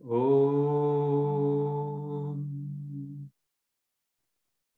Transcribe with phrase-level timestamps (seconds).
[0.00, 0.06] ॐ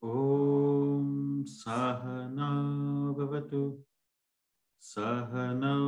[0.03, 2.47] ॐ सहना
[3.17, 3.59] भवतु
[4.81, 5.83] सहनौ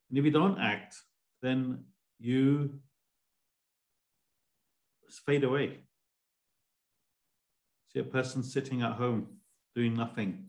[0.08, 0.94] And if you don't act,
[1.42, 1.84] then
[2.18, 2.80] you
[5.26, 5.78] fade away.
[7.92, 9.26] See a person sitting at home
[9.74, 10.46] doing nothing.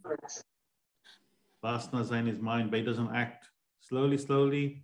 [1.64, 3.48] Vasanas in his mind, but he doesn't act.
[3.82, 4.84] Slowly, slowly,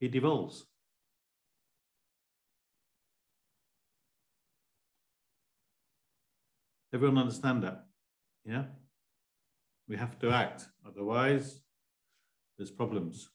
[0.00, 0.66] he devolves.
[6.94, 7.84] Everyone understand that?
[8.44, 8.64] Yeah?
[9.88, 11.60] We have to act, otherwise,
[12.56, 13.28] there's problems.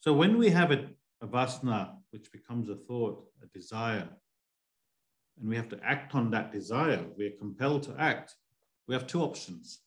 [0.00, 0.88] So when we have a,
[1.20, 4.08] a vasana, which becomes a thought, a desire,
[5.38, 8.34] and we have to act on that desire, we're compelled to act,
[8.86, 9.80] we have two options.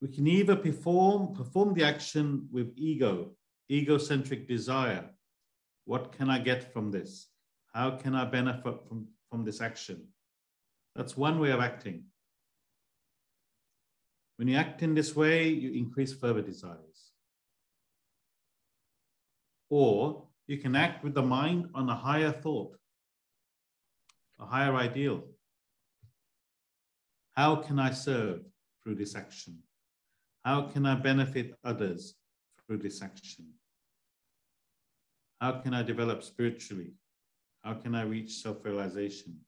[0.00, 3.30] We can either perform, perform the action with ego,
[3.70, 5.10] egocentric desire.
[5.84, 7.28] What can I get from this?
[7.76, 10.08] How can I benefit from, from this action?
[10.94, 12.04] That's one way of acting.
[14.36, 17.12] When you act in this way, you increase further desires.
[19.68, 22.78] Or you can act with the mind on a higher thought,
[24.40, 25.24] a higher ideal.
[27.32, 28.40] How can I serve
[28.82, 29.58] through this action?
[30.46, 32.14] How can I benefit others
[32.66, 33.48] through this action?
[35.42, 36.94] How can I develop spiritually?
[37.66, 39.40] How can I reach self realization?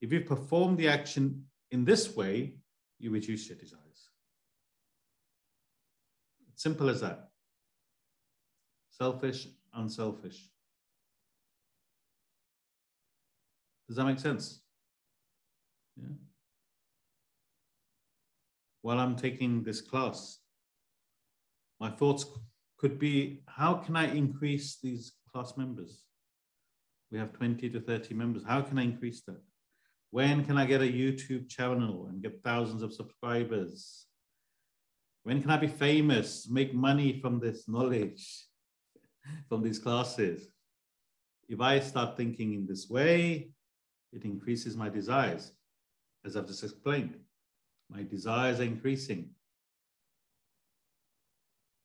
[0.00, 2.54] If you perform the action in this way,
[2.98, 4.08] you reduce your desires.
[6.54, 7.28] Simple as that.
[8.90, 10.48] Selfish, unselfish.
[13.86, 14.62] Does that make sense?
[15.94, 16.08] Yeah.
[18.80, 20.38] While I'm taking this class,
[21.78, 22.24] my thoughts
[22.78, 26.04] could be how can I increase these class members.
[27.10, 28.42] We have 20 to 30 members.
[28.46, 29.40] How can I increase that?
[30.10, 34.06] When can I get a YouTube channel and get thousands of subscribers?
[35.22, 38.46] When can I be famous, make money from this knowledge,
[39.48, 40.48] from these classes?
[41.48, 43.50] If I start thinking in this way,
[44.12, 45.52] it increases my desires.
[46.24, 47.16] As I've just explained,
[47.90, 49.30] my desires are increasing.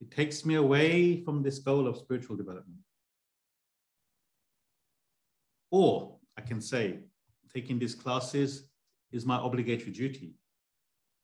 [0.01, 2.79] It takes me away from this goal of spiritual development.
[5.73, 6.99] Or I can say,
[7.51, 8.67] taking these classes
[9.11, 10.35] is my obligatory duty.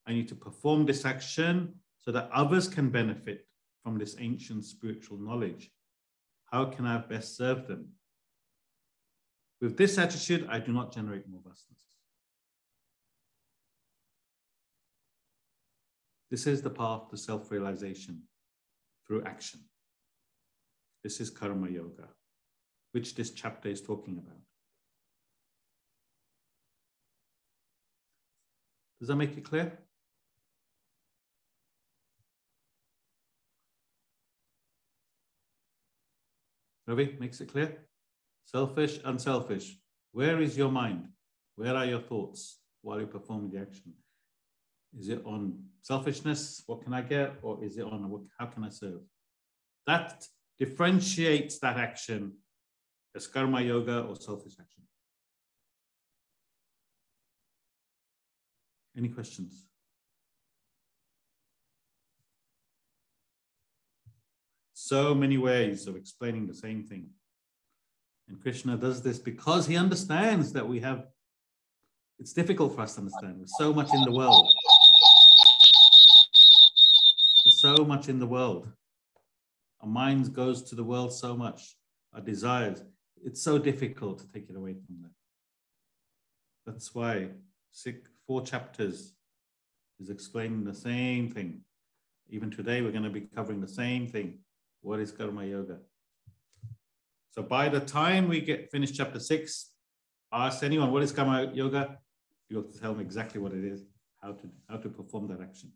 [0.07, 3.45] I need to perform this action so that others can benefit
[3.83, 5.69] from this ancient spiritual knowledge.
[6.45, 7.89] How can I best serve them?
[9.61, 11.85] With this attitude, I do not generate more vasanas.
[16.31, 18.23] This is the path to self realization
[19.05, 19.59] through action.
[21.03, 22.09] This is karma yoga
[22.91, 24.41] which this chapter is talking about.
[28.99, 29.79] Does that make it clear?
[36.85, 37.77] Ravi, makes it clear?
[38.45, 39.77] Selfish, unselfish.
[40.11, 41.07] Where is your mind?
[41.55, 43.93] Where are your thoughts while you perform the action?
[44.97, 46.63] Is it on selfishness?
[46.65, 47.35] What can I get?
[47.43, 49.01] Or is it on what, how can I serve?
[49.85, 50.25] That
[50.57, 52.33] differentiates that action
[53.15, 54.83] as karma yoga or selfish action.
[58.97, 59.65] Any questions?
[64.73, 67.09] So many ways of explaining the same thing.
[68.27, 71.07] And Krishna does this because he understands that we have,
[72.17, 73.39] it's difficult for us to understand.
[73.39, 74.51] There's so much in the world.
[77.43, 78.71] There's so much in the world.
[79.81, 81.75] Our minds goes to the world so much,
[82.13, 82.83] our desires.
[83.23, 85.11] It's so difficult to take it away from that.
[86.65, 87.29] That's why
[87.71, 89.13] six, four chapters
[89.99, 91.61] is explaining the same thing.
[92.29, 94.37] Even today, we're going to be covering the same thing.
[94.81, 95.79] What is karma yoga?
[97.31, 99.71] So by the time we get finished chapter six,
[100.31, 101.97] ask anyone what is karma yoga.
[102.49, 103.81] You have to tell them exactly what it is,
[104.21, 105.71] how to how to perform that action.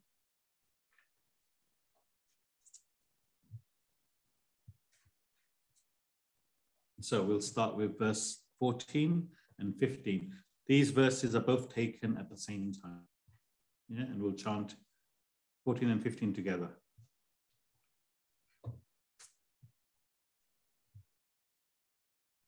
[7.02, 9.28] So we'll start with verse 14
[9.58, 10.32] and 15.
[10.68, 13.08] These verses are both taken at the same time.
[13.90, 14.76] Yeah, and we'll chant
[15.66, 16.70] 14 and 15 together.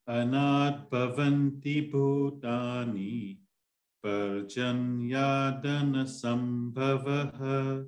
[0.08, 3.38] Anat bhavanti bhutani
[4.04, 7.86] parjanyadana sambhavaha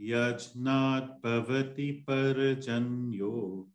[0.00, 3.66] yajnat bhavati parjanyo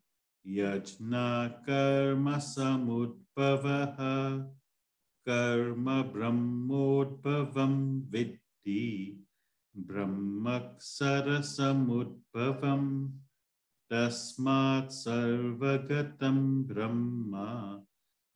[5.29, 9.25] कर्म ब्रह्मोद्भवं विद्धि
[9.77, 10.57] ब्रह्म
[13.91, 17.38] तस्मात् सर्वगतं ब्रह्म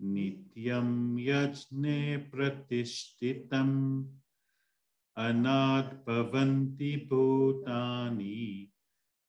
[0.02, 4.06] नित्यं यज्ञे प्रतिष्ठितम्।
[5.18, 8.72] अनाद्भवन्ति भूतानि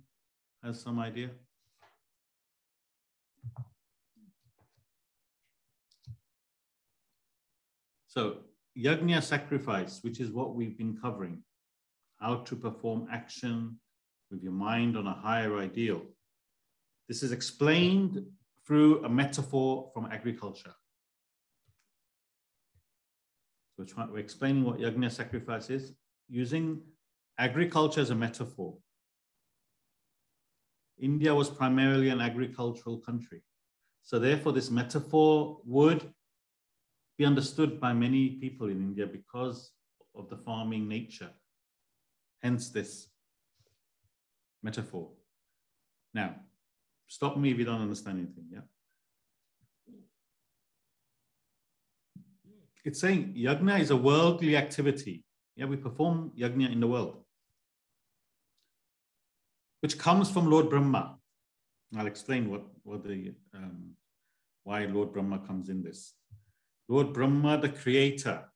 [0.64, 1.32] has some idea?
[8.08, 8.38] So
[8.78, 11.44] yajna sacrifice, which is what we've been covering,
[12.24, 13.78] how to perform action
[14.32, 16.02] with your mind on a higher ideal.
[17.10, 18.26] This is explained
[18.66, 20.74] through a metaphor from agriculture.
[23.76, 25.92] So we're, trying, we're explaining what yajna sacrifice is
[26.30, 26.82] using
[27.38, 28.78] agriculture as a metaphor.
[30.98, 33.42] India was primarily an agricultural country.
[34.02, 36.10] So therefore, this metaphor would
[37.18, 39.72] be understood by many people in India because
[40.16, 41.30] of the farming nature.
[42.44, 43.08] Hence this
[44.62, 45.10] metaphor.
[46.14, 46.36] Now,
[47.08, 48.60] stop me if you don't understand anything, yeah?
[52.86, 55.24] It's saying yajna is a worldly activity.
[55.56, 57.24] Yeah, we perform yajna in the world,
[59.80, 61.16] which comes from Lord Brahma.
[61.96, 63.92] I'll explain what, what the um,
[64.64, 66.14] why Lord Brahma comes in this.
[66.90, 68.50] Lord Brahma, the creator,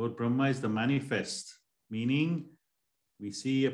[0.00, 1.58] Lord Brahma is the manifest,
[1.90, 2.46] meaning
[3.20, 3.72] we see a,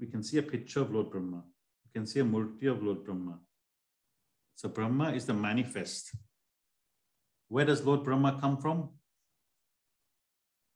[0.00, 1.44] we can see a picture of Lord Brahma.
[1.84, 3.38] We can see a murti of Lord Brahma.
[4.56, 6.10] So Brahma is the manifest.
[7.46, 8.88] Where does Lord Brahma come from?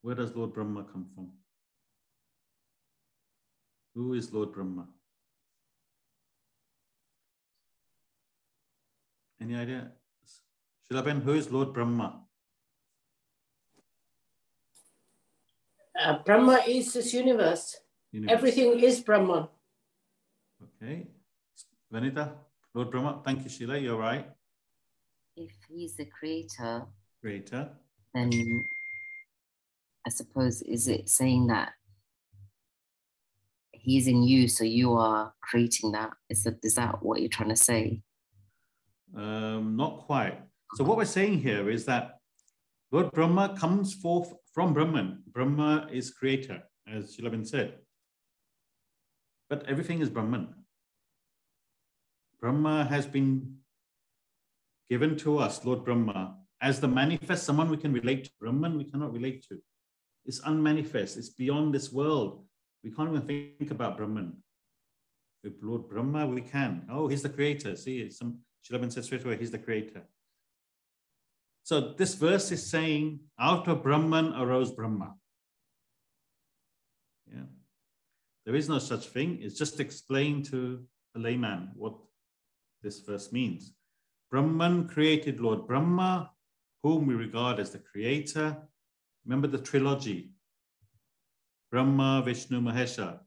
[0.02, 1.32] Where does Lord Brahma come from?
[3.96, 4.86] Who is Lord Brahma?
[9.42, 9.90] Any idea?
[10.88, 12.23] Shilaben, who is Lord Brahma?
[16.00, 17.76] Uh, Brahma is this universe.
[18.12, 18.32] universe.
[18.36, 19.48] Everything is Brahman.
[20.82, 21.06] Okay.
[21.92, 22.32] Vanita,
[22.74, 23.78] Lord Brahma, thank you, Sheila.
[23.78, 24.28] You're right.
[25.36, 26.86] If he's the creator,
[27.20, 27.70] creator,
[28.12, 28.30] then
[30.06, 31.72] I suppose is it saying that
[33.72, 36.10] he's in you, so you are creating that?
[36.28, 38.00] Is that is that what you're trying to say?
[39.16, 40.40] Um, not quite.
[40.74, 42.18] So what we're saying here is that
[42.90, 45.24] Lord Brahma comes forth from Brahman.
[45.26, 47.74] Brahma is creator, as Shilaben said.
[49.50, 50.54] But everything is Brahman.
[52.40, 53.56] Brahma has been
[54.88, 58.30] given to us, Lord Brahma, as the manifest, someone we can relate to.
[58.40, 59.58] Brahman we cannot relate to.
[60.24, 61.16] It's unmanifest.
[61.16, 62.44] It's beyond this world.
[62.84, 64.36] We can't even think about Brahman.
[65.42, 66.86] With Lord Brahma, we can.
[66.88, 67.74] Oh, he's the creator.
[67.76, 70.02] See, some Shilaben said straight away, he's the creator.
[71.64, 75.14] So this verse is saying, out of Brahman arose Brahma.
[77.26, 77.46] Yeah.
[78.44, 79.38] There is no such thing.
[79.40, 80.84] It's just explained to
[81.16, 81.94] a layman what
[82.82, 83.72] this verse means.
[84.30, 86.30] Brahman created Lord Brahma,
[86.82, 88.58] whom we regard as the creator.
[89.24, 90.32] Remember the trilogy
[91.72, 93.20] Brahma, Vishnu, Mahesha,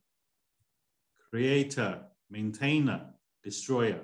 [1.31, 3.01] creator, maintainer,
[3.43, 4.01] destroyer.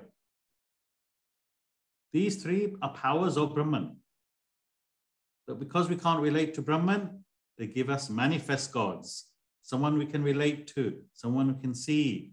[2.12, 3.96] These three are powers of Brahman.
[5.46, 7.24] But because we can't relate to Brahman,
[7.58, 9.26] they give us manifest gods,
[9.62, 12.32] someone we can relate to, someone we can see.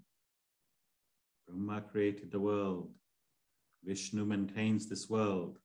[1.47, 2.91] Brahma created the world.
[3.83, 5.57] Vishnu maintains this world.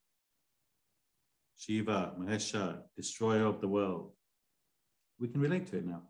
[1.57, 4.13] Shiva, Mahesha, destroyer of the world.
[5.19, 6.03] We can relate to it now.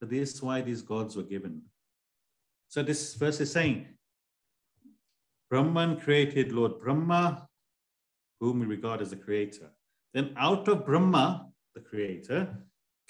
[0.00, 1.62] But this is why these gods were given.
[2.68, 3.86] So this verse is saying,
[5.50, 7.48] Brahman created Lord Brahma,
[8.40, 9.70] whom we regard as the creator.
[10.16, 12.48] Then out of Brahma, the creator,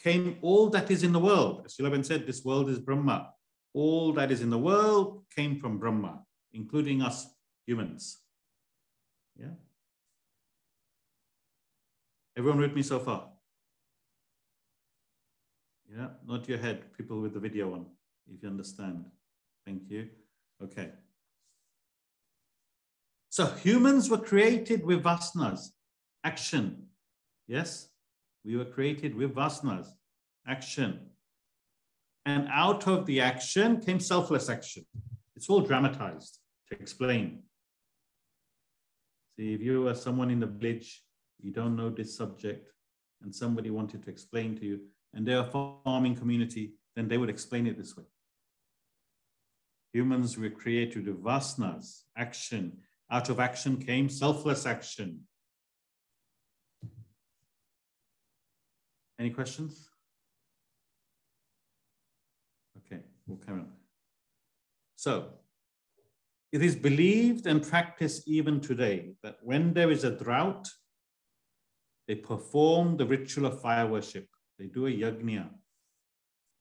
[0.03, 1.63] came all that is in the world.
[1.65, 3.31] As Shilaben said, this world is Brahma.
[3.75, 7.29] All that is in the world came from Brahma, including us
[7.65, 8.23] humans.
[9.39, 9.55] Yeah?
[12.37, 13.29] Everyone with me so far?
[15.89, 17.87] Yeah, not your head, people with the video on,
[18.35, 19.05] if you understand.
[19.65, 20.09] Thank you.
[20.61, 20.91] Okay.
[23.31, 25.69] So humans were created with vasanas,
[26.25, 26.87] action,
[27.47, 27.89] Yes,
[28.45, 29.89] we were created with vasanas,
[30.47, 31.11] action.
[32.25, 34.85] And out of the action came selfless action.
[35.37, 36.39] It's all dramatized
[36.69, 37.43] to explain.
[39.37, 41.05] See, if you are someone in the village,
[41.41, 42.73] you don't know this subject,
[43.23, 44.81] and somebody wanted to explain to you,
[45.15, 48.05] and they're a farming community, then they would explain it this way.
[49.93, 52.79] Humans were created with vasanas, action.
[53.11, 55.21] Out of action came selfless action.
[59.19, 59.89] Any questions?
[62.79, 63.73] Okay, we'll carry on.
[64.97, 65.31] So,
[66.53, 70.69] it is believed and practiced even today that when there is a drought,
[72.07, 74.27] they perform the ritual of fire worship.
[74.59, 75.49] They do a yajna.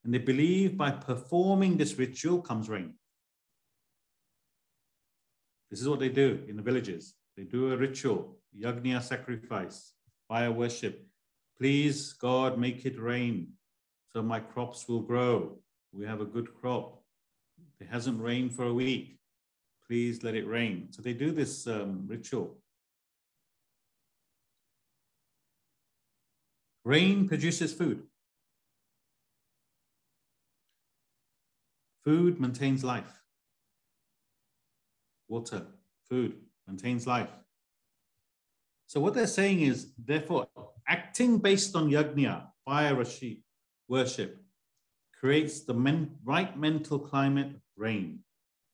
[0.03, 2.93] And they believe by performing this ritual comes rain.
[5.71, 7.15] This is what they do in the villages.
[7.35, 9.93] They do a ritual, yajna sacrifice,
[10.27, 11.05] fire worship.
[11.57, 13.53] Please, God, make it rain
[14.11, 15.57] so my crops will grow.
[15.93, 17.01] We have a good crop.
[17.79, 19.19] It hasn't rained for a week.
[19.87, 20.87] Please let it rain.
[20.91, 22.57] So they do this um, ritual.
[26.83, 28.03] Rain produces food.
[32.03, 33.21] Food maintains life.
[35.27, 35.65] Water,
[36.07, 36.35] food
[36.67, 37.31] maintains life.
[38.87, 40.47] So what they're saying is, therefore,
[40.87, 43.03] acting based on yajna, fire
[43.87, 44.37] worship,
[45.19, 48.19] creates the men, right mental climate rain,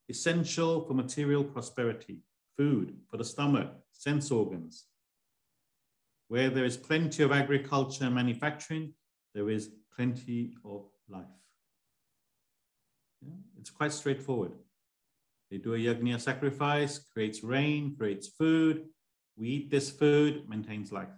[0.08, 2.20] essential for material prosperity,
[2.56, 4.86] food for the stomach, sense organs.
[6.28, 8.94] Where there is plenty of agriculture and manufacturing,
[9.34, 11.24] there is plenty of life.
[13.20, 14.52] Yeah, it's quite straightforward.
[15.50, 18.86] They do a yajna sacrifice, creates rain, creates food.
[19.36, 21.08] We eat this food, maintains life.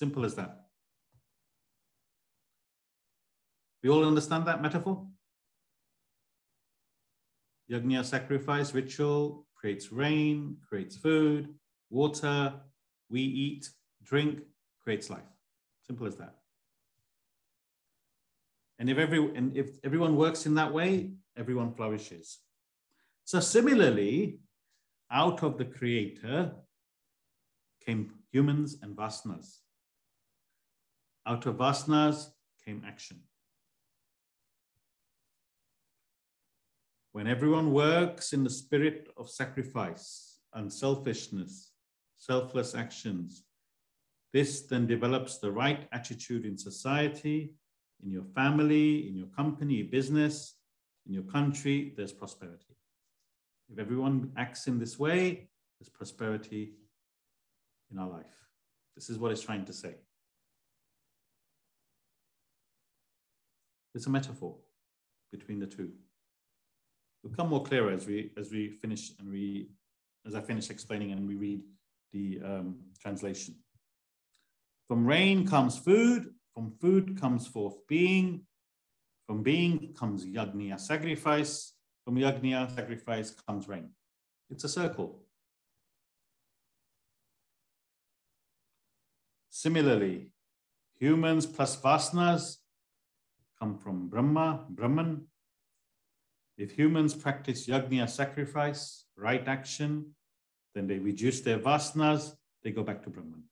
[0.00, 0.62] Simple as that.
[3.82, 5.06] We all understand that metaphor?
[7.70, 11.54] Yajna sacrifice ritual creates rain, creates food,
[11.90, 12.54] water,
[13.10, 13.68] we eat,
[14.02, 14.40] drink,
[14.82, 15.30] creates life.
[15.86, 16.34] Simple as that.
[18.78, 22.38] And if, every, and if everyone works in that way, everyone flourishes.
[23.26, 24.38] So similarly,
[25.12, 26.52] out of the creator
[27.84, 29.58] came humans and vasanas.
[31.30, 32.26] Out of vasanas
[32.64, 33.20] came action.
[37.12, 41.70] When everyone works in the spirit of sacrifice, unselfishness,
[42.16, 43.44] selfless actions,
[44.32, 47.54] this then develops the right attitude in society,
[48.02, 50.56] in your family, in your company, business,
[51.06, 52.76] in your country, there's prosperity.
[53.72, 56.72] If everyone acts in this way, there's prosperity
[57.92, 58.36] in our life.
[58.96, 59.94] This is what it's trying to say.
[63.94, 64.56] It's a metaphor
[65.32, 65.90] between the two.
[67.22, 69.68] It'll become more clearer as we as we finish and we
[70.26, 71.62] as I finish explaining and we read
[72.12, 73.56] the um, translation.
[74.88, 78.42] From rain comes food, from food comes forth being,
[79.26, 83.90] from being comes yagniya sacrifice, from yagniya sacrifice comes rain.
[84.50, 85.22] It's a circle.
[89.50, 90.32] Similarly,
[90.98, 92.56] humans plus vasanas
[93.60, 95.26] come from Brahma, Brahman.
[96.56, 100.14] If humans practice yagna sacrifice, right action,
[100.74, 103.44] then they reduce their vasanas, they go back to Brahman.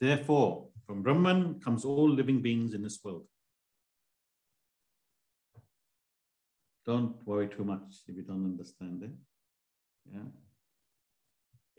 [0.00, 3.26] Therefore, from Brahman comes all living beings in this world.
[6.86, 9.10] Don't worry too much if you don't understand it.
[10.10, 10.20] Yeah.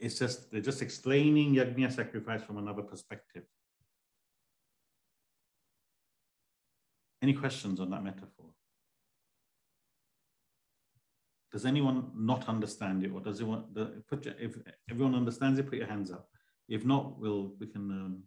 [0.00, 3.44] It's just, they're just explaining yajna sacrifice from another perspective.
[7.22, 8.46] Any questions on that metaphor?
[11.52, 13.64] Does anyone not understand it, or does anyone
[14.08, 14.56] put your, if
[14.90, 15.68] everyone understands it?
[15.68, 16.28] Put your hands up.
[16.68, 18.22] If not, we'll we can um,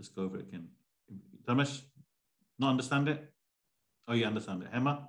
[0.00, 0.68] just go over it again.
[1.44, 1.82] Dharmesh,
[2.58, 3.30] not understand it?
[4.06, 4.72] Oh, you understand it.
[4.72, 5.08] Hema,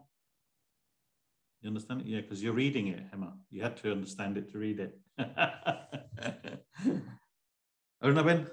[1.62, 2.08] you understand it?
[2.08, 3.32] Yeah, because you're reading it, Hema.
[3.52, 5.00] You had to understand it to read it.
[8.04, 8.48] Arunaben?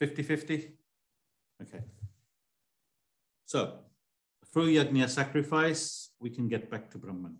[0.00, 0.72] 50-50?
[1.62, 1.80] Okay.
[3.44, 3.80] So,
[4.52, 7.36] through yajna sacrifice, we can get back to Brahman.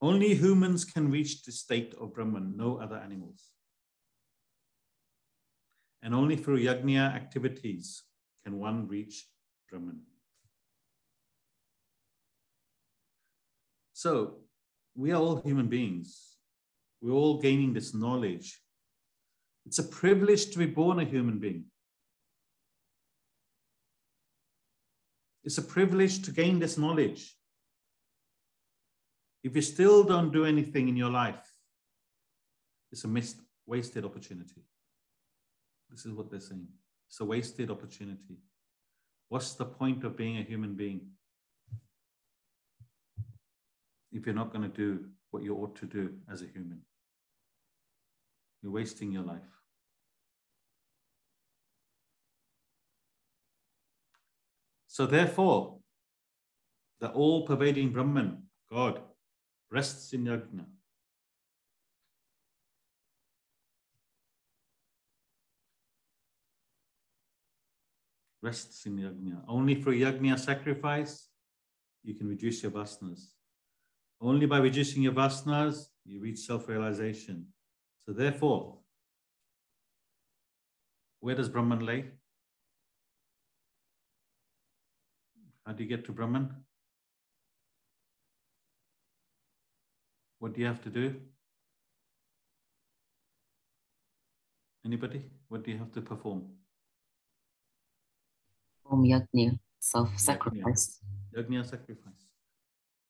[0.00, 3.50] Only humans can reach the state of Brahman, no other animals.
[6.02, 8.02] And only through yajna activities
[8.42, 9.26] can one reach
[9.68, 10.00] Brahman.
[13.92, 14.38] So
[14.94, 16.36] we are all human beings.
[17.00, 18.60] We're all gaining this knowledge.
[19.66, 21.64] It's a privilege to be born a human being.
[25.44, 27.34] It's a privilege to gain this knowledge.
[29.42, 31.50] If you still don't do anything in your life,
[32.92, 34.62] it's a missed, wasted opportunity.
[35.88, 36.68] This is what they're saying.
[37.08, 38.38] It's a wasted opportunity.
[39.28, 41.06] What's the point of being a human being?
[44.12, 46.80] If you're not going to do what you ought to do as a human.
[48.62, 49.40] You're wasting your life.
[54.86, 55.78] So, therefore,
[57.00, 59.00] the all pervading Brahman, God,
[59.70, 60.66] rests in yajna.
[68.42, 69.44] Rests in yajna.
[69.48, 71.28] Only through yajna sacrifice,
[72.02, 73.39] you can reduce your vasanas.
[74.20, 77.46] Only by reducing your vasanas, you reach self-realization.
[78.04, 78.78] So therefore,
[81.20, 82.04] where does Brahman lay?
[85.64, 86.54] How do you get to Brahman?
[90.38, 91.14] What do you have to do?
[94.84, 95.22] Anybody?
[95.48, 96.42] What do you have to perform?
[98.84, 101.00] Om yajna, self-sacrifice.
[101.36, 102.29] Yajna sacrifice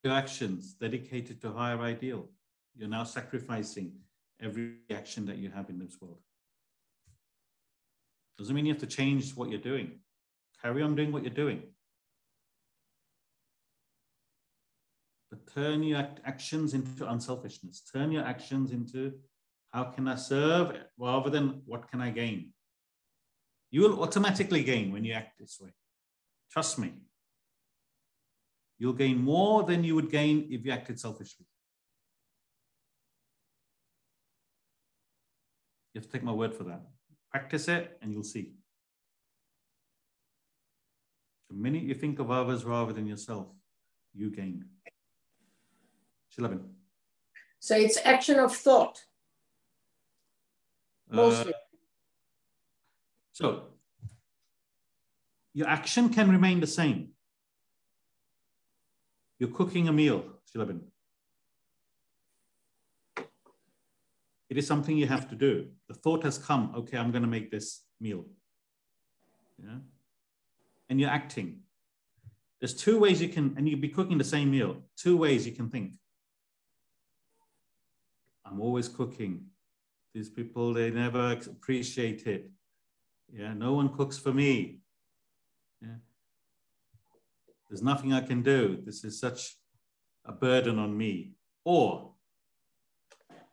[0.03, 2.29] your actions dedicated to higher ideal.
[2.75, 3.93] You're now sacrificing
[4.41, 6.21] every action that you have in this world.
[8.39, 10.01] Doesn't mean you have to change what you're doing.
[10.63, 11.63] Carry on doing what you're doing.
[15.31, 17.83] But turn your actions into unselfishness.
[17.93, 19.13] Turn your actions into
[19.73, 22.53] how can I serve rather than what can I gain.
[23.71, 25.71] You will automatically gain when you act this way.
[26.51, 26.95] Trust me.
[28.81, 31.45] You'll gain more than you would gain if you acted selfishly.
[35.93, 36.81] You have to take my word for that.
[37.31, 38.55] Practice it and you'll see.
[41.51, 43.49] The minute you think of others rather than yourself,
[44.15, 44.65] you gain.
[46.35, 46.63] Shilaben.
[47.59, 49.05] So it's action of thought.
[51.13, 51.53] Uh, Mostly.
[51.53, 51.57] Uh,
[53.33, 53.63] so
[55.53, 57.11] your action can remain the same.
[59.41, 60.23] You're cooking a meal,
[60.55, 60.81] Shilaben.
[64.51, 65.69] It is something you have to do.
[65.89, 68.27] The thought has come, okay, I'm going to make this meal.
[69.59, 69.79] Yeah.
[70.91, 71.61] And you're acting.
[72.61, 75.53] There's two ways you can, and you'd be cooking the same meal, two ways you
[75.53, 75.93] can think.
[78.45, 79.47] I'm always cooking.
[80.13, 82.51] These people, they never appreciate it.
[83.33, 84.81] Yeah, no one cooks for me.
[85.81, 85.97] Yeah.
[87.71, 88.83] There's nothing I can do.
[88.85, 89.57] This is such
[90.25, 91.35] a burden on me.
[91.65, 92.11] Or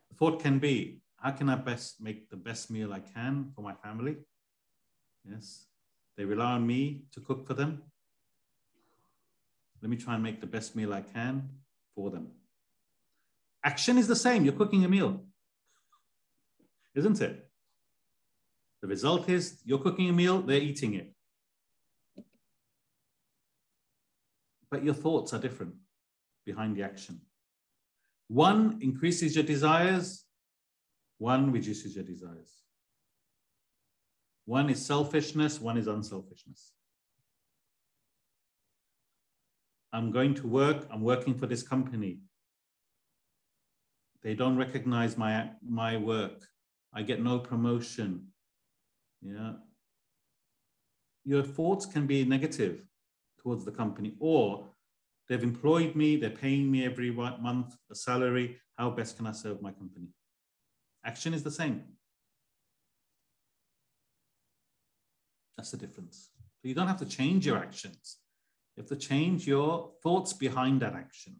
[0.10, 3.62] the thought can be, how can I best make the best meal I can for
[3.62, 4.16] my family?
[5.24, 5.68] Yes.
[6.18, 7.84] They rely on me to cook for them.
[9.84, 11.48] Let me try and make the best meal I can
[11.94, 12.30] for them.
[13.64, 14.44] Action is the same.
[14.44, 15.22] You're cooking a meal,
[16.96, 17.48] isn't it?
[18.82, 21.14] The result is you're cooking a meal, they're eating it.
[24.70, 25.74] But your thoughts are different
[26.46, 27.22] behind the action.
[28.28, 30.26] One increases your desires,
[31.18, 32.64] one reduces your desires.
[34.46, 36.74] One is selfishness, one is unselfishness.
[39.94, 42.20] I'm going to work, I'm working for this company.
[44.24, 46.46] They don't recognize my, my work.
[46.94, 48.28] I get no promotion.
[49.22, 49.54] Yeah.
[51.24, 52.84] Your thoughts can be negative
[53.42, 54.68] towards the company, or
[55.28, 58.58] they've employed me, they're paying me every month a salary.
[58.78, 60.08] How best can I serve my company?
[61.06, 61.84] Action is the same.
[65.58, 66.30] That's the difference.
[66.62, 68.18] So you don't have to change your actions.
[68.76, 71.38] You have to change your thoughts behind that action.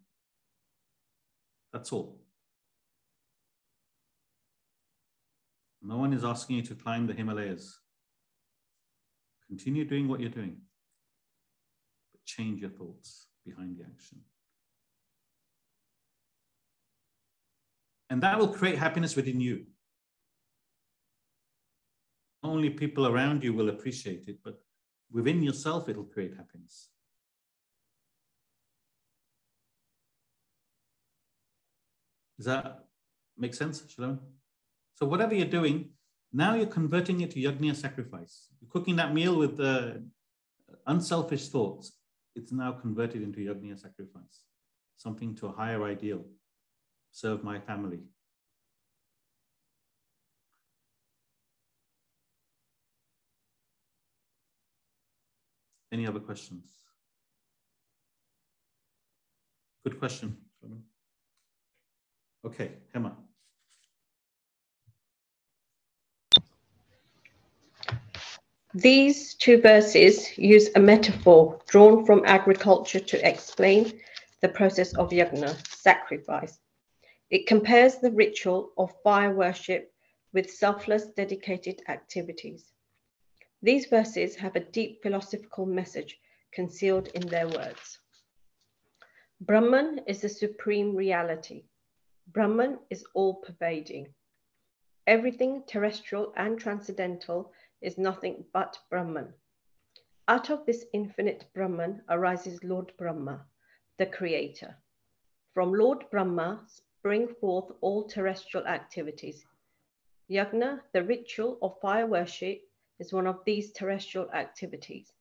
[1.72, 2.20] That's all.
[5.82, 7.78] No one is asking you to climb the Himalayas.
[9.46, 10.62] Continue doing what you're doing
[12.28, 14.18] change your thoughts behind the action.
[18.10, 19.64] And that will create happiness within you.
[22.42, 24.60] Only people around you will appreciate it, but
[25.10, 26.88] within yourself, it'll create happiness.
[32.36, 32.84] Does that
[33.36, 34.20] make sense, Shalom?
[34.94, 35.90] So whatever you're doing,
[36.32, 38.48] now you're converting it to yajna sacrifice.
[38.60, 40.04] You're cooking that meal with the
[40.86, 41.97] unselfish thoughts
[42.38, 44.44] it's now converted into yajna sacrifice,
[44.96, 46.24] something to a higher ideal,
[47.10, 47.98] serve my family.
[55.90, 56.70] Any other questions?
[59.84, 60.36] Good question.
[62.46, 63.16] Okay, Emma.
[68.74, 73.98] These two verses use a metaphor drawn from agriculture to explain
[74.42, 76.60] the process of yajna, sacrifice.
[77.30, 79.90] It compares the ritual of fire worship
[80.34, 82.70] with selfless, dedicated activities.
[83.62, 86.18] These verses have a deep philosophical message
[86.52, 87.98] concealed in their words.
[89.40, 91.64] Brahman is the supreme reality.
[92.32, 94.08] Brahman is all pervading.
[95.06, 99.32] Everything terrestrial and transcendental is nothing but Brahman.
[100.28, 103.46] Out of this infinite Brahman arises Lord Brahma,
[103.96, 104.76] the creator.
[105.54, 109.44] From Lord Brahma spring forth all terrestrial activities.
[110.30, 112.60] Yagna, the ritual of fire worship,
[112.98, 115.12] is one of these terrestrial activities.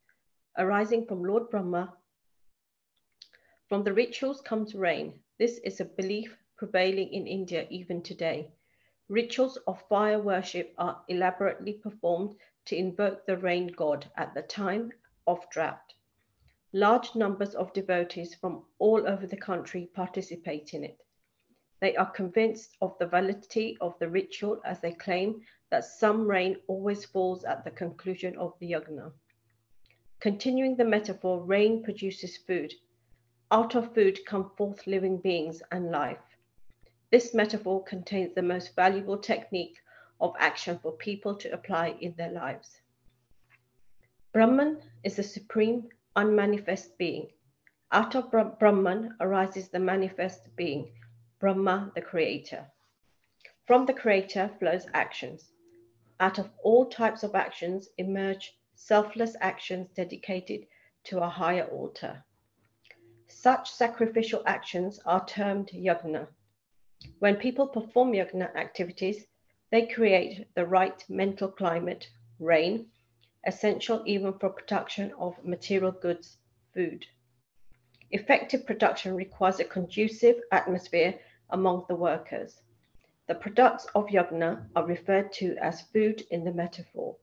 [0.58, 1.93] Arising from Lord Brahma,
[3.70, 5.13] from the rituals comes rain.
[5.39, 8.52] This is a belief prevailing in India even today.
[9.10, 14.91] Rituals of fire worship are elaborately performed to invoke the rain god at the time
[15.26, 15.93] of drought.
[16.74, 21.02] Large numbers of devotees from all over the country participate in it.
[21.80, 26.58] They are convinced of the validity of the ritual as they claim that some rain
[26.67, 29.13] always falls at the conclusion of the yagna.
[30.20, 32.74] Continuing the metaphor, rain produces food.
[33.52, 36.27] Out of food come forth living beings and life.
[37.10, 39.78] This metaphor contains the most valuable technique
[40.20, 42.82] of action for people to apply in their lives.
[44.34, 47.32] Brahman is the supreme unmanifest being.
[47.91, 50.91] Out of Brahman arises the manifest being,
[51.39, 52.67] Brahma the creator.
[53.65, 55.52] From the creator flows actions.
[56.20, 60.67] out of all types of actions emerge selfless actions dedicated
[61.04, 62.24] to a higher altar.
[63.28, 66.28] Such sacrificial actions are termed yagna.
[67.20, 69.28] When people perform yagna activities,
[69.70, 72.90] they create the right mental climate, rain,
[73.46, 76.38] essential even for production of material goods,
[76.74, 77.06] food.
[78.12, 82.62] Effective production requires a conducive atmosphere among the workers.
[83.28, 87.18] The products of yagna are referred to as food in the metaphor.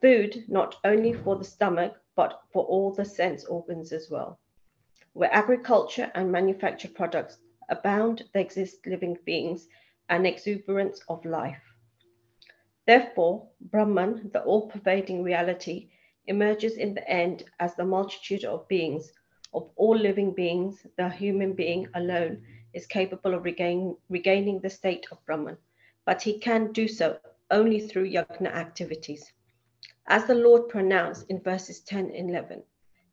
[0.00, 4.40] Food not only for the stomach, but for all the sense organs as well.
[5.12, 9.68] Where agriculture and manufactured products abound, there exist living beings
[10.08, 11.62] and exuberance of life.
[12.86, 15.90] Therefore, Brahman, the all pervading reality,
[16.26, 19.12] emerges in the end as the multitude of beings
[19.54, 25.06] of all living beings, the human being alone is capable of regain, regaining the state
[25.12, 25.58] of Brahman,
[26.06, 27.18] but he can do so
[27.50, 29.30] only through yajna activities.
[30.06, 32.62] As the Lord pronounced in verses 10 and 11,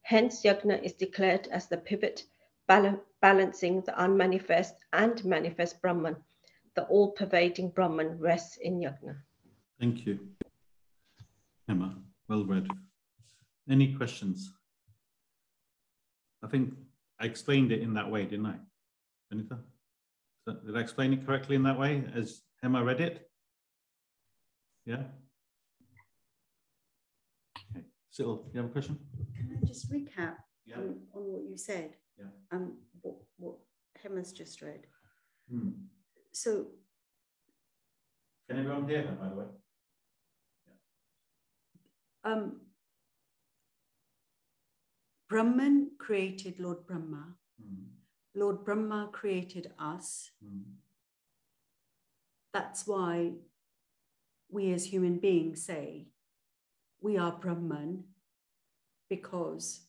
[0.02, 2.24] hence yajna is declared as the pivot
[2.70, 6.16] bal balancing the unmanifest and manifest Brahman.
[6.76, 9.16] The all pervading Brahman rests in yajna.
[9.80, 10.20] Thank you.
[11.68, 11.98] Emma,
[12.30, 12.68] well read.
[13.70, 14.54] Any questions?
[16.44, 16.74] I think
[17.20, 18.56] I explained it in that way, didn't I?
[19.32, 19.58] Anita?
[20.48, 23.30] Did I explain it correctly in that way as Emma read it?
[24.86, 25.04] Yeah?
[27.76, 27.84] Okay.
[28.14, 28.98] Sil, you have a question?
[29.36, 30.78] Can I just recap yeah.
[30.78, 31.96] on, on what you said?
[32.20, 32.26] Yeah.
[32.52, 33.56] Um, what, what
[34.06, 34.88] Emma's just read.
[35.50, 35.70] Hmm.
[36.32, 36.68] So.
[38.48, 39.46] Can everyone hear her, by the way?
[42.26, 42.32] Yeah.
[42.32, 42.62] Um,
[45.30, 47.36] Brahman created Lord Brahma.
[47.62, 47.86] Mm.
[48.36, 50.32] Lord Brahma created us.
[50.44, 50.64] Mm.
[52.52, 53.34] That's why
[54.50, 56.08] we as human beings say
[57.02, 58.06] we are Brahman
[59.10, 59.82] because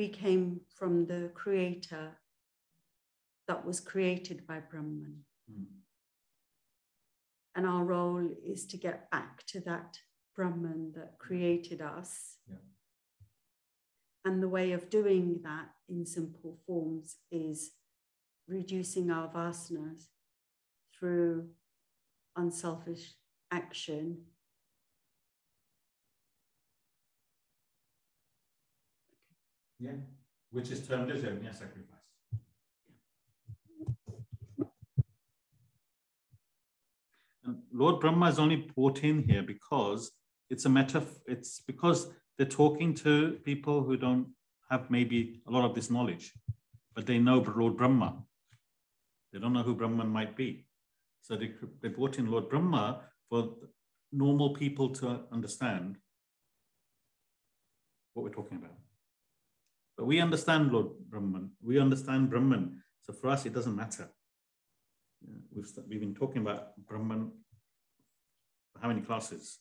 [0.00, 2.12] we came from the creator
[3.46, 5.26] that was created by Brahman.
[5.52, 5.66] Mm.
[7.54, 9.98] And our role is to get back to that
[10.34, 12.38] Brahman that created us.
[12.48, 12.64] Yeah.
[14.24, 17.72] And the way of doing that in simple forms is
[18.48, 20.04] reducing our vasanas
[20.98, 21.50] through
[22.36, 23.16] unselfish
[23.52, 24.22] action.
[29.80, 29.92] Yeah,
[30.50, 31.96] which is termed as yajna sacrifice.
[37.44, 40.10] And Lord Brahma is only brought in here because
[40.50, 41.22] it's a metaphor.
[41.26, 44.26] It's because they're talking to people who don't
[44.70, 46.34] have maybe a lot of this knowledge,
[46.94, 48.22] but they know Lord Brahma.
[49.32, 50.66] They don't know who Brahman might be.
[51.22, 53.54] So they, they brought in Lord Brahma for
[54.12, 55.96] normal people to understand
[58.12, 58.72] what we're talking about.
[60.00, 61.50] But we understand Lord Brahman.
[61.62, 62.80] We understand Brahman.
[63.02, 64.08] So for us, it doesn't matter.
[65.54, 67.32] We've, we've been talking about Brahman
[68.80, 69.58] how many classes?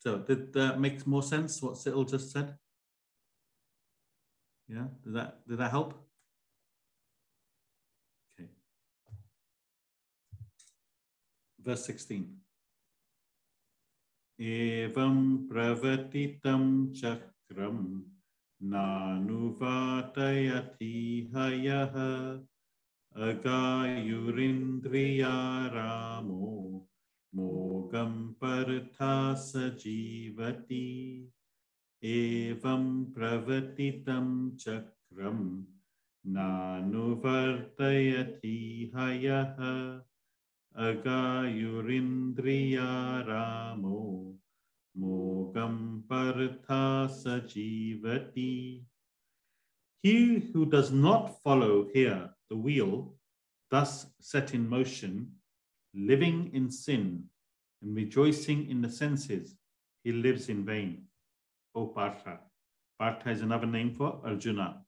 [0.00, 2.56] So did that make more sense what Sital just said?
[4.66, 5.94] Yeah, did that did that help?
[8.34, 8.48] Okay.
[11.62, 12.36] Verse 16.
[14.40, 18.02] Evam pravatitam chakram
[18.64, 21.94] नानुपातयति हयः
[23.16, 26.88] अगायुरिन्द्रिया रामो
[27.34, 31.28] मोगं पर्था सजीवति।
[32.04, 35.64] एवं प्रवतितं चक्रं
[36.26, 39.56] नानुवर्तयति हयः
[40.76, 44.31] अगायुरिन्द्रिया रामो
[44.98, 48.82] Mogam partha sajivati.
[50.02, 53.14] He who does not follow here the wheel,
[53.70, 55.32] thus set in motion,
[55.94, 57.24] living in sin
[57.80, 59.56] and rejoicing in the senses,
[60.04, 61.04] he lives in vain.
[61.74, 62.40] O Partha.
[62.98, 64.82] Partha is another name for Arjuna.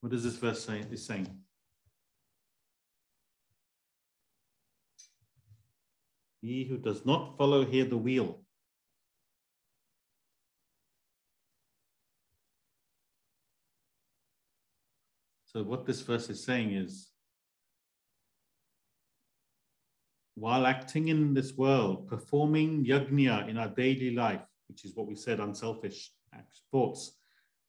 [0.00, 0.84] What does this verse say?
[0.90, 1.28] Is saying?
[6.42, 8.40] He who does not follow here the wheel.
[15.46, 17.08] So what this verse is saying is
[20.34, 25.14] while acting in this world, performing yajna in our daily life, which is what we
[25.14, 26.10] said, unselfish
[26.72, 27.18] thoughts,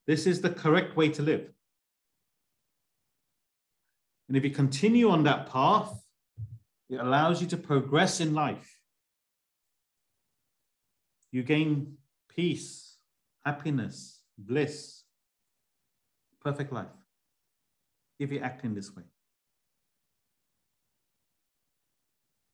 [0.07, 1.51] this is the correct way to live.
[4.27, 5.93] And if you continue on that path,
[6.93, 8.79] It allows you to progress in life.
[11.31, 11.97] You gain
[12.29, 12.97] peace,
[13.43, 15.01] happiness, bliss,
[16.39, 16.85] perfect life
[18.19, 19.03] if you act in this way.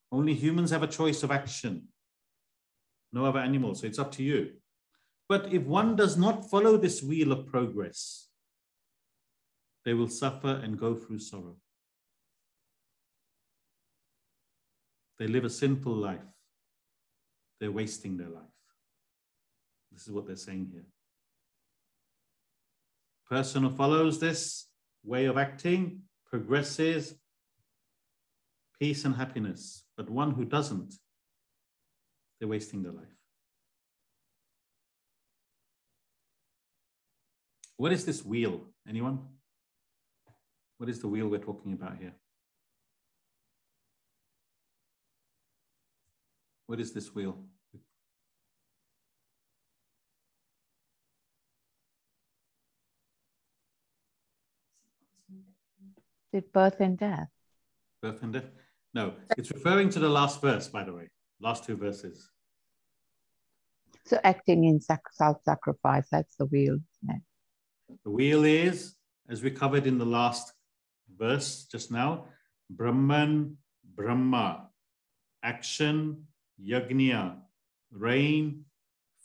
[0.10, 1.90] Only humans have a choice of action,
[3.12, 4.54] no other animals, so it's up to you.
[5.28, 8.30] But if one does not follow this wheel of progress,
[9.84, 11.58] they will suffer and go through sorrow.
[15.20, 16.22] They live a sinful life.
[17.60, 18.44] They're wasting their life.
[19.92, 20.86] This is what they're saying here.
[23.30, 24.68] Person who follows this
[25.04, 27.16] way of acting progresses
[28.80, 30.94] peace and happiness, but one who doesn't,
[32.40, 33.06] they're wasting their life.
[37.76, 38.62] What is this wheel?
[38.88, 39.20] Anyone?
[40.78, 42.14] What is the wheel we're talking about here?
[46.70, 47.36] What is this wheel?
[56.32, 57.30] Is birth and death?
[58.04, 58.52] Birth and death?
[58.94, 61.10] No, it's referring to the last verse, by the way,
[61.42, 62.30] last two verses.
[64.06, 66.78] So acting in self-sacrifice, that's the wheel,
[68.06, 68.94] The wheel is,
[69.28, 70.54] as we covered in the last
[71.18, 72.26] verse just now,
[72.70, 73.58] Brahman,
[73.96, 74.68] Brahma,
[75.42, 76.28] action,
[76.62, 77.38] Yagnya,
[77.92, 78.66] rain,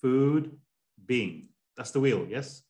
[0.01, 0.57] food,
[1.05, 1.49] being.
[1.77, 2.63] That's the wheel, yes?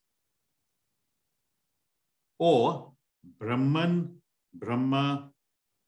[2.39, 2.93] Or
[3.39, 4.17] Brahman,
[4.53, 5.31] Brahma,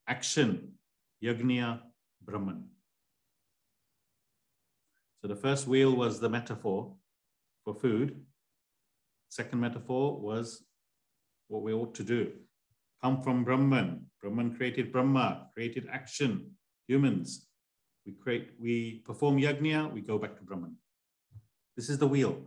[0.07, 0.73] action,
[1.23, 1.81] Yagnya,
[2.23, 2.65] Brahman.
[5.21, 6.95] So the first wheel was the metaphor
[7.65, 8.21] for food.
[9.29, 10.63] Second metaphor was
[11.49, 12.33] what we ought to do.
[13.03, 14.07] Come from Brahman.
[14.21, 16.53] Brahman created Brahma, created action,
[16.87, 17.46] humans.
[18.07, 20.77] We create, we perform yagnya, we go back to Brahman.
[21.77, 22.39] This is the wheel.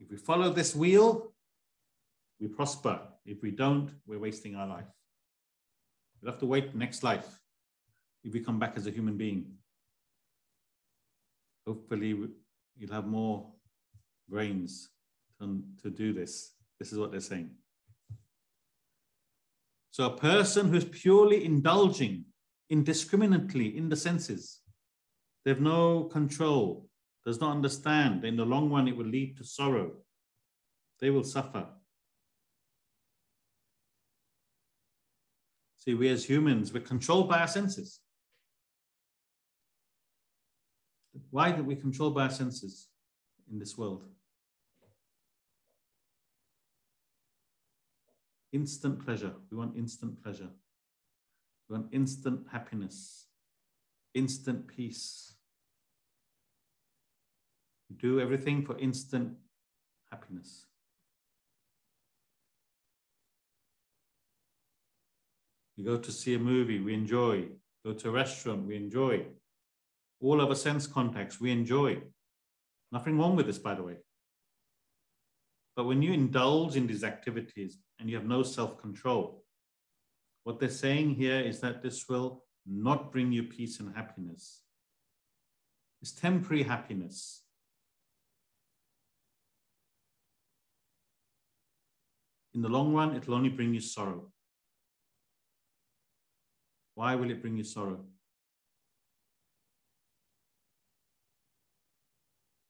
[0.00, 1.32] If we follow this wheel,
[2.40, 3.00] we prosper.
[3.26, 4.86] If we don't, we're wasting our life.
[6.22, 7.26] We'll have to wait next life
[8.24, 9.52] if we come back as a human being.
[11.66, 12.16] Hopefully,
[12.76, 13.52] you'll have more
[14.28, 14.88] brains
[15.40, 16.52] to, to do this.
[16.78, 17.50] This is what they're saying.
[19.90, 22.24] So, a person who's purely indulging
[22.70, 24.60] indiscriminately in the senses,
[25.44, 26.88] they have no control,
[27.24, 28.24] does not understand.
[28.24, 29.92] In the long run, it will lead to sorrow.
[31.00, 31.66] They will suffer.
[35.76, 38.00] See, we as humans, we're controlled by our senses.
[41.30, 42.88] Why are we controlled by our senses
[43.50, 44.04] in this world?
[48.52, 49.32] Instant pleasure.
[49.50, 50.48] We want instant pleasure.
[51.68, 53.26] Want instant happiness,
[54.14, 55.34] instant peace.
[57.90, 59.34] We do everything for instant
[60.10, 60.64] happiness.
[65.76, 67.48] We go to see a movie, we enjoy.
[67.84, 69.26] Go to a restaurant, we enjoy.
[70.20, 71.98] All our sense contacts, we enjoy.
[72.90, 73.96] Nothing wrong with this, by the way.
[75.76, 79.44] But when you indulge in these activities and you have no self control,
[80.48, 84.62] what they're saying here is that this will not bring you peace and happiness.
[86.00, 87.42] It's temporary happiness.
[92.54, 94.32] In the long run, it'll only bring you sorrow.
[96.94, 98.06] Why will it bring you sorrow?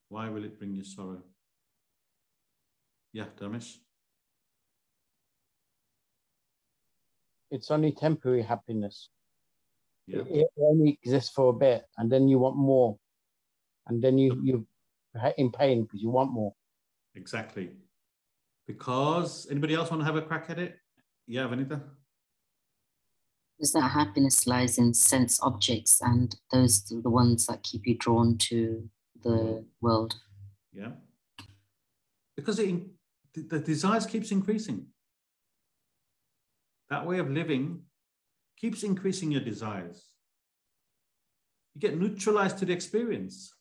[0.08, 1.22] Why will it bring you sorrow?
[3.12, 3.76] Yeah, Dharmesh?
[7.50, 9.08] It's only temporary happiness.
[10.06, 10.20] Yeah.
[10.20, 12.98] It, it only exists for a bit, and then you want more,
[13.86, 14.66] and then you you
[15.36, 16.54] in pain because you want more.
[17.14, 17.70] Exactly.
[18.66, 20.76] Because anybody else want to have a crack at it?
[21.26, 21.82] Yeah, Vanita
[23.58, 27.96] is that happiness lies in sense objects and those are the ones that keep you
[27.96, 28.88] drawn to
[29.22, 30.14] the world
[30.72, 30.90] yeah
[32.36, 32.80] because it,
[33.34, 34.86] the desires keeps increasing
[36.90, 37.82] that way of living
[38.56, 40.06] keeps increasing your desires
[41.74, 43.54] you get neutralized to the experience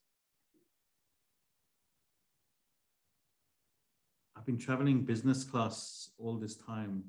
[4.36, 7.03] i've been traveling business class all this time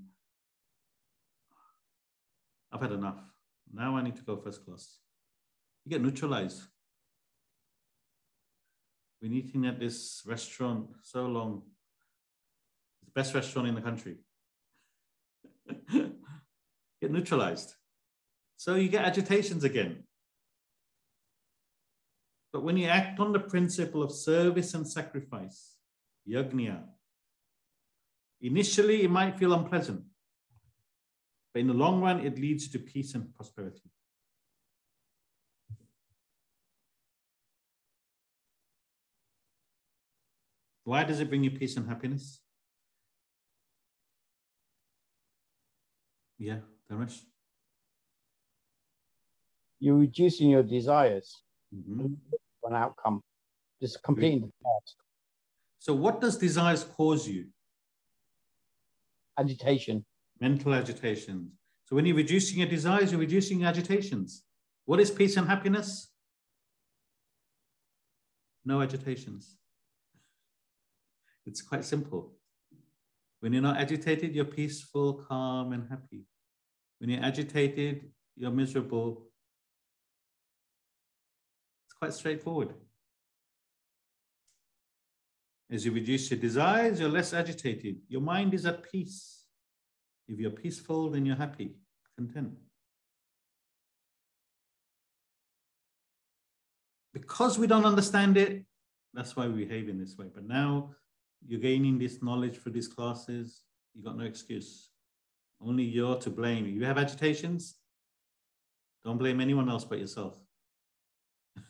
[2.73, 3.19] I've had enough.
[3.73, 4.99] Now I need to go first class.
[5.85, 6.63] You get neutralized.
[9.21, 11.63] Been eating at this restaurant so long.
[13.03, 14.17] It's the best restaurant in the country.
[17.01, 17.75] get neutralized.
[18.57, 20.05] So you get agitations again.
[22.53, 25.77] But when you act on the principle of service and sacrifice,
[26.29, 26.83] yagnya,
[28.41, 30.03] initially it might feel unpleasant,
[31.53, 33.91] but in the long run, it leads to peace and prosperity.
[40.85, 42.41] Why does it bring you peace and happiness?
[46.39, 46.59] Yeah,
[46.91, 47.21] Dharmesh.
[49.81, 51.43] You're reducing your desires
[51.75, 52.15] mm-hmm.
[52.65, 53.23] an outcome,
[53.81, 54.97] just completing the task.
[55.79, 57.47] So, what does desires cause you?
[59.39, 60.05] Agitation.
[60.41, 61.53] Mental agitations.
[61.87, 64.43] So, when you're reducing your desires, you're reducing your agitations.
[64.85, 66.11] What is peace and happiness?
[68.65, 69.57] No agitations.
[71.47, 72.38] It's quite simple.
[73.41, 76.25] When you're not agitated, you're peaceful, calm, and happy.
[76.99, 79.29] When you're agitated, you're miserable.
[81.87, 82.75] It's quite straightforward.
[85.71, 87.97] As you reduce your desires, you're less agitated.
[88.09, 89.45] Your mind is at peace.
[90.27, 91.77] If you're peaceful, then you're happy,
[92.17, 92.55] content.
[97.13, 98.65] Because we don't understand it,
[99.15, 100.27] that's why we behave in this way.
[100.33, 100.91] But now
[101.47, 103.63] you're gaining this knowledge for these classes,
[103.95, 104.91] you got no excuse.
[105.61, 106.67] Only you're to blame.
[106.67, 107.77] You have agitations,
[109.05, 110.37] don't blame anyone else but yourself.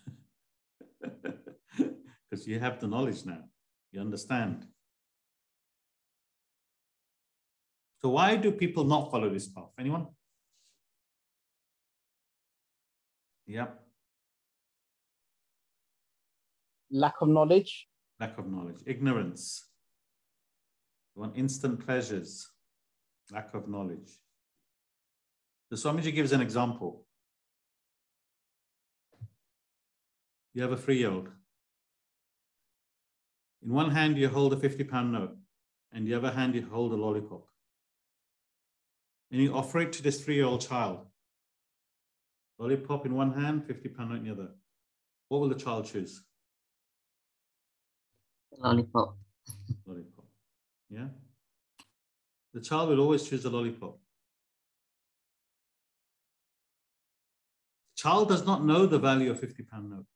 [2.30, 3.42] Because you have the knowledge now,
[3.90, 4.66] you understand.
[8.00, 9.70] So, why do people not follow this path?
[9.78, 10.08] Anyone?
[13.46, 13.80] Yep.
[16.90, 17.88] Lack of knowledge
[18.20, 19.64] lack of knowledge, ignorance.
[21.14, 22.48] Want instant pleasures,
[23.32, 24.12] lack of knowledge.
[25.70, 27.04] The Swamiji gives an example.
[30.54, 31.28] You have a three year old.
[33.64, 35.36] In one hand, you hold a 50 pound note,
[35.92, 37.46] and the other hand, you hold a lollipop.
[39.30, 41.00] And you offer it to this three year old child.
[42.58, 44.48] Lollipop in one hand, 50 pound note in the other.
[45.28, 46.22] What will the child choose?
[48.56, 49.16] Lollipop.
[49.86, 50.24] Lollipop.
[50.88, 51.08] Yeah.
[52.54, 53.98] The child will always choose the lollipop.
[57.96, 60.06] Child does not know the value of 50 pound note.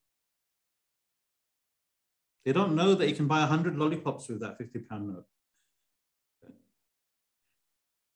[2.45, 5.25] They don't know that you can buy 100 lollipops with that 50 pound note.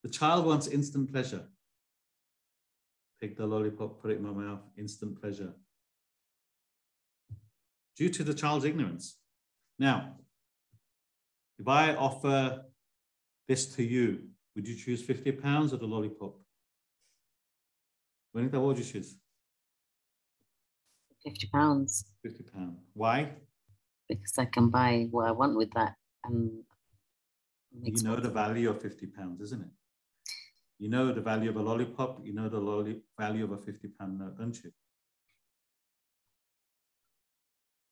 [0.03, 1.45] The child wants instant pleasure.
[3.21, 5.53] Take the lollipop, put it in my mouth, instant pleasure.
[7.97, 9.17] Due to the child's ignorance.
[9.79, 10.17] Now,
[11.59, 12.65] if I offer
[13.47, 16.39] this to you, would you choose 50 pounds or the lollipop?
[18.31, 19.17] What would you choose?
[21.23, 22.05] 50 pounds.
[22.23, 22.79] 50 pounds.
[22.93, 23.35] Why?
[24.07, 25.95] Because I can buy what I want with that.
[26.23, 26.63] And
[27.71, 29.71] you know the value of 50 pounds, isn't it?
[30.79, 33.87] You know the value of a lollipop, you know the lolli- value of a 50
[33.87, 34.71] pound note, don't you?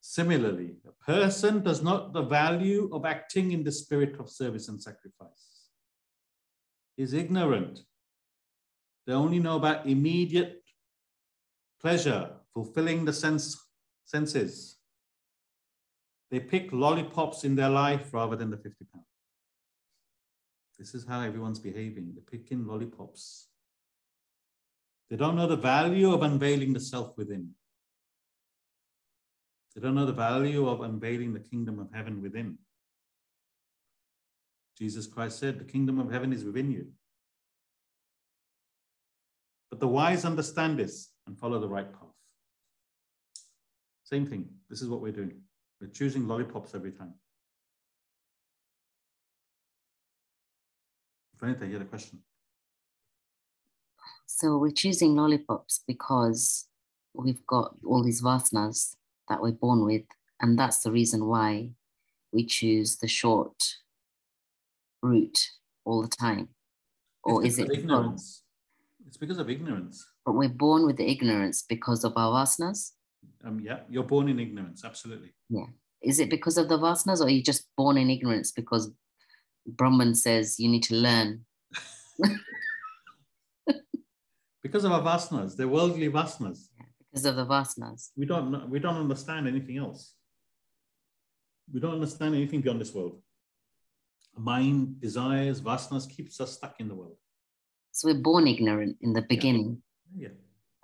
[0.08, 4.80] Similarly, a person does not the value of acting in the spirit of service and
[4.80, 5.72] sacrifice.
[6.96, 7.80] Is ignorant.
[9.08, 10.62] They only know about immediate
[11.82, 13.60] pleasure, fulfilling the sense,
[14.06, 14.78] senses.
[16.30, 19.06] They pick lollipops in their life rather than the 50 pounds.
[20.78, 22.12] This is how everyone's behaving.
[22.14, 23.48] They're picking lollipops.
[25.10, 27.56] They don't know the value of unveiling the self within.
[29.76, 32.58] They don't know the value of unveiling the kingdom of heaven within.
[34.78, 36.88] Jesus Christ said, The kingdom of heaven is within you.
[39.70, 42.02] But the wise understand this and follow the right path.
[44.06, 44.48] Same thing.
[44.70, 45.42] This is what we're doing.
[45.82, 47.14] We're choosing lollipops every time.
[51.42, 52.20] Vanita, you had a question.
[54.26, 56.68] So we're choosing lollipops because
[57.14, 58.96] we've got all these vasanas
[59.30, 60.04] that we're born with.
[60.42, 61.72] And that's the reason why
[62.32, 63.76] we choose the short
[65.02, 65.52] route
[65.86, 66.50] all the time.
[67.24, 68.44] Or it's is it ignorance?
[69.00, 70.06] Because, it's because of ignorance.
[70.26, 72.92] But we're born with the ignorance because of our vasanas?
[73.44, 75.34] Um, yeah, you're born in ignorance, absolutely.
[75.50, 75.66] Yeah.
[76.02, 78.92] Is it because of the vasanas or are you just born in ignorance because
[79.66, 81.46] Brahman says you need to learn?
[84.62, 86.68] because of our vasanas, they're worldly vasanas
[87.16, 88.10] because of the vasanas.
[88.18, 90.16] We don't know, we don't understand anything else.
[91.74, 93.22] We don't understand anything beyond this world.
[94.38, 97.16] Mind, desires, vasanas keeps us stuck in the world.
[97.94, 99.82] So we're born ignorant in the beginning.
[100.14, 100.36] Yeah.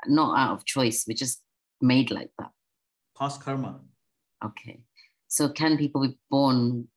[0.07, 1.03] Not out of choice.
[1.05, 1.43] We're just
[1.81, 2.51] made like that.
[3.17, 3.81] Past karma.
[4.43, 4.85] Okay.
[5.27, 6.87] So can people be born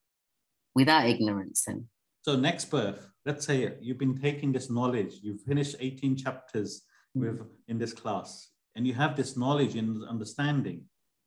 [0.77, 1.89] without ignorance then?
[2.23, 6.83] So next birth, let's say you've been taking this knowledge, you've finished 18 chapters
[7.15, 10.85] with in this class, and you have this knowledge and understanding,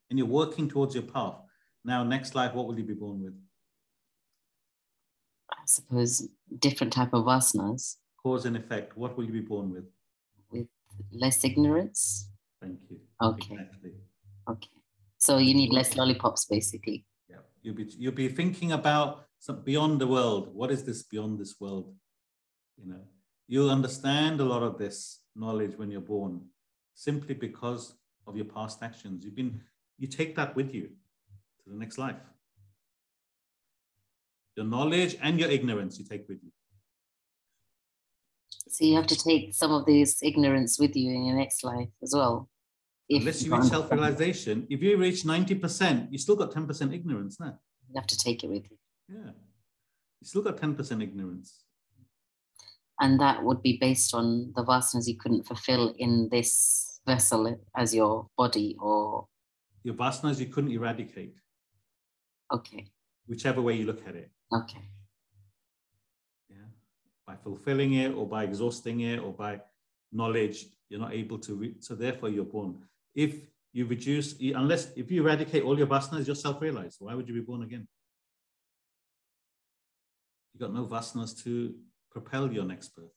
[0.09, 1.35] and you're working towards your path.
[1.83, 3.33] Now, next life, what will you be born with?
[5.51, 6.27] I suppose
[6.59, 7.95] different type of vasanas.
[8.21, 8.97] Cause and effect.
[8.97, 9.85] What will you be born with?
[10.51, 10.67] With
[11.11, 12.29] less ignorance.
[12.61, 12.99] Thank you.
[13.21, 13.53] Okay.
[13.53, 13.91] Exactly.
[14.49, 14.69] Okay.
[15.17, 17.05] So you need less lollipops, basically.
[17.29, 17.37] Yeah.
[17.61, 20.53] You'll be you'll be thinking about some beyond the world.
[20.53, 21.93] What is this beyond this world?
[22.77, 23.01] You know,
[23.47, 26.41] you'll understand a lot of this knowledge when you're born,
[26.97, 27.93] simply because
[28.25, 29.23] of your past actions.
[29.23, 29.61] You've been
[29.99, 30.89] you take that with you
[31.63, 32.15] to the next life.
[34.55, 36.51] Your knowledge and your ignorance you take with you.
[38.69, 41.89] So you have to take some of this ignorance with you in your next life
[42.03, 42.49] as well.
[43.09, 47.57] Unless you reach self-realization, if you reach 90%, you still got 10% ignorance now.
[47.87, 48.77] You have to take it with you.
[49.07, 49.31] Yeah.
[50.19, 51.63] You still got 10% ignorance.
[52.99, 57.95] And that would be based on the vasanas you couldn't fulfill in this vessel as
[57.95, 59.25] your body or
[59.83, 61.33] your vasanas you couldn't eradicate.
[62.53, 62.91] Okay.
[63.25, 64.29] Whichever way you look at it.
[64.53, 64.83] Okay.
[66.49, 66.69] Yeah.
[67.25, 69.61] By fulfilling it or by exhausting it or by
[70.11, 71.55] knowledge, you're not able to.
[71.55, 72.75] Re- so therefore, you're born.
[73.15, 73.33] If
[73.73, 76.97] you reduce, unless if you eradicate all your vasanas, you're self-realized.
[76.99, 77.87] Why would you be born again?
[80.53, 81.75] You got no vasanas to
[82.11, 83.11] propel your next birth.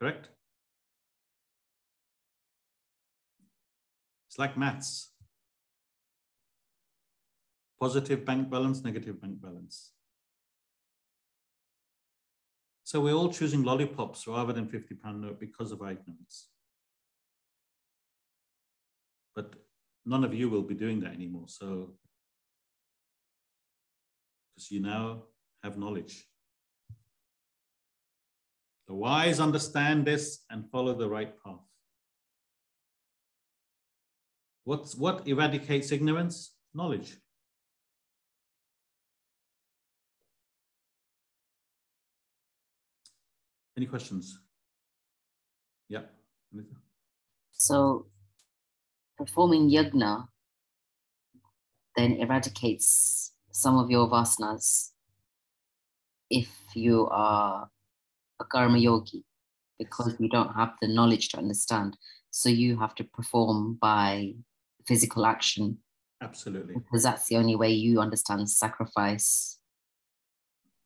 [0.00, 0.28] Correct?
[4.32, 5.12] It's like maths
[7.78, 9.90] positive bank balance, negative bank balance.
[12.84, 16.48] So we're all choosing lollipops rather than 50 pound note because of our ignorance.
[19.34, 19.52] But
[20.06, 21.48] none of you will be doing that anymore.
[21.48, 21.94] So,
[24.54, 25.24] because you now
[25.62, 26.24] have knowledge.
[28.88, 31.71] The wise understand this and follow the right path.
[34.64, 36.52] What's, what eradicates ignorance?
[36.74, 37.16] Knowledge.
[43.76, 44.38] Any questions?
[45.88, 46.02] Yeah.
[47.52, 48.06] So
[49.16, 50.26] performing yagna
[51.96, 54.90] then eradicates some of your vasanas
[56.30, 57.68] if you are
[58.40, 59.24] a karma yogi
[59.78, 61.96] because you don't have the knowledge to understand.
[62.30, 64.34] So you have to perform by
[64.86, 65.78] physical action.
[66.22, 66.74] Absolutely.
[66.74, 69.58] Because that's the only way you understand sacrifice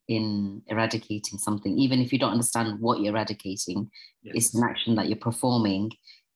[0.08, 3.90] in eradicating something, even if you don't understand what you're eradicating,
[4.22, 4.34] yes.
[4.36, 5.90] it's an action that you're performing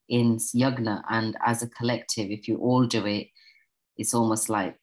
[0.09, 1.03] in yagna.
[1.09, 3.29] And as a collective, if you all do it,
[3.97, 4.79] it's almost like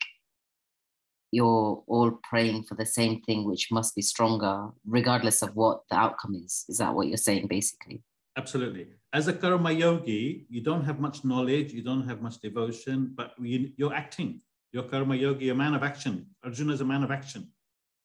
[1.32, 5.98] you're all praying for the same thing, which must be stronger, regardless of what the
[5.98, 6.66] outcome is.
[6.70, 8.02] Is that what you're saying, basically?
[8.38, 8.88] Absolutely.
[9.14, 13.34] As a karma yogi, you don't have much knowledge, you don't have much devotion, but
[13.40, 14.42] you're acting.
[14.72, 16.28] You're karma yogi, a man of action.
[16.44, 17.48] Arjuna is a man of action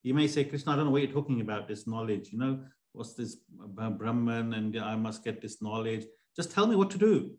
[0.03, 2.33] you may say, Krishna, I don't know what you're talking about, this knowledge.
[2.33, 2.61] You know,
[2.93, 3.37] what's this
[3.81, 6.05] uh, Brahman and I must get this knowledge.
[6.35, 7.33] Just tell me what to do.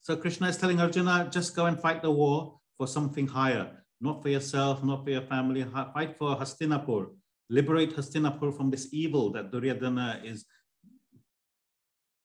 [0.00, 4.22] So Krishna is telling Arjuna, just go and fight the war for something higher, not
[4.22, 5.64] for yourself, not for your family.
[5.92, 7.10] Fight for Hastinapur.
[7.50, 10.46] Liberate Hastinapur from this evil that Duryodhana is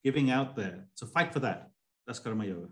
[0.06, 0.86] giving out there.
[0.94, 1.72] So fight for that.
[2.06, 2.68] That's Karma Yoga.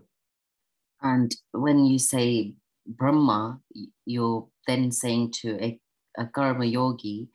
[1.02, 2.54] And when you say
[2.86, 3.60] Brahma,
[4.06, 5.80] you're then saying to a,
[6.16, 7.28] a karma yogi,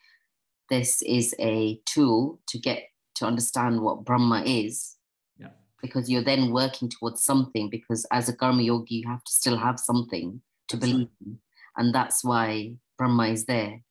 [0.70, 2.84] this is a tool to get
[3.16, 4.96] to understand what Brahma is.
[5.38, 5.50] Yeah.
[5.82, 9.58] Because you're then working towards something, because as a karma yogi, you have to still
[9.58, 11.28] have something to that's believe right.
[11.28, 11.40] in.
[11.78, 13.82] And that's why Brahma is there.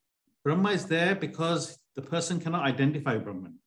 [0.42, 3.58] Brahma is there because the person cannot identify Brahman.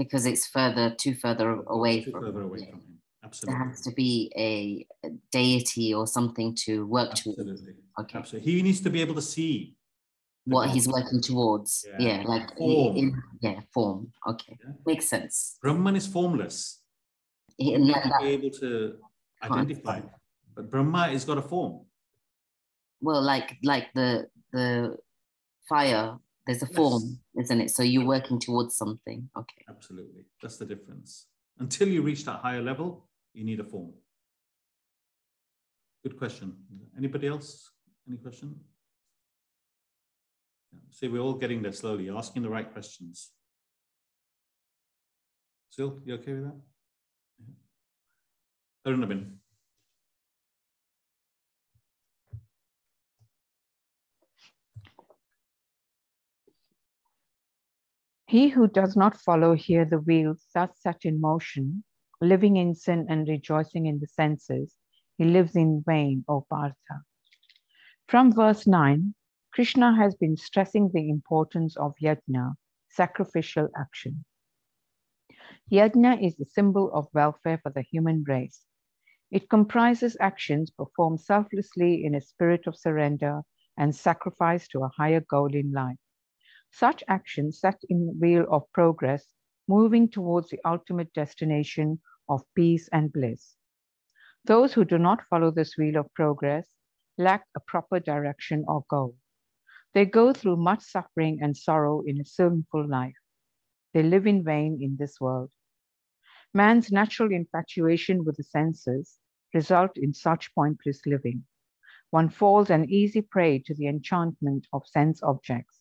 [0.00, 2.98] Because it's further, too further away too from further away from him.
[3.22, 3.58] Absolutely.
[3.58, 7.44] There has to be a, a deity or something to work Absolutely.
[7.44, 8.02] to.
[8.02, 8.18] Okay.
[8.18, 8.52] Absolutely.
[8.52, 9.76] He needs to be able to see
[10.44, 11.86] what he's working towards.
[11.86, 12.96] Yeah, yeah like form.
[12.96, 14.12] In, yeah, form.
[14.26, 14.72] Okay, yeah.
[14.86, 15.58] makes sense.
[15.62, 16.80] Brahman is formless.
[17.56, 18.96] He needs to be able to
[19.42, 20.00] identify,
[20.54, 21.84] but Brahma is got a form.
[23.00, 24.96] Well, like like the the
[25.68, 26.16] fire,
[26.50, 26.76] there's a yes.
[26.76, 27.70] form, isn't it?
[27.70, 29.30] So you're working towards something.
[29.38, 29.64] Okay.
[29.68, 31.26] Absolutely, that's the difference.
[31.60, 33.92] Until you reach that higher level, you need a form.
[36.02, 36.56] Good question.
[36.98, 37.70] Anybody else?
[38.08, 38.58] Any question?
[40.90, 43.30] See, we're all getting there slowly, asking the right questions.
[45.70, 46.56] Still, you okay with that?
[48.88, 49.34] Arunaben.
[58.30, 61.82] He who does not follow here the wheels thus set in motion,
[62.20, 64.76] living in sin and rejoicing in the senses,
[65.18, 67.02] he lives in vain, O Partha.
[68.06, 69.16] From verse 9,
[69.52, 72.54] Krishna has been stressing the importance of yajna,
[72.88, 74.24] sacrificial action.
[75.68, 78.64] Yajna is the symbol of welfare for the human race.
[79.32, 83.42] It comprises actions performed selflessly in a spirit of surrender
[83.76, 85.98] and sacrifice to a higher goal in life.
[86.70, 89.34] Such actions set in the wheel of progress,
[89.68, 93.56] moving towards the ultimate destination of peace and bliss.
[94.44, 96.68] Those who do not follow this wheel of progress
[97.18, 99.16] lack a proper direction or goal.
[99.92, 103.18] They go through much suffering and sorrow in a sinful life.
[103.92, 105.50] They live in vain in this world.
[106.54, 109.18] Man's natural infatuation with the senses
[109.52, 111.44] result in such pointless living.
[112.10, 115.79] One falls an easy prey to the enchantment of sense objects.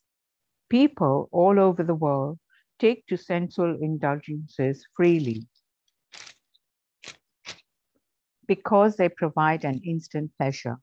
[0.69, 2.37] People all over the world
[2.79, 5.47] take to sensual indulgences freely
[8.47, 10.77] because they provide an instant pleasure.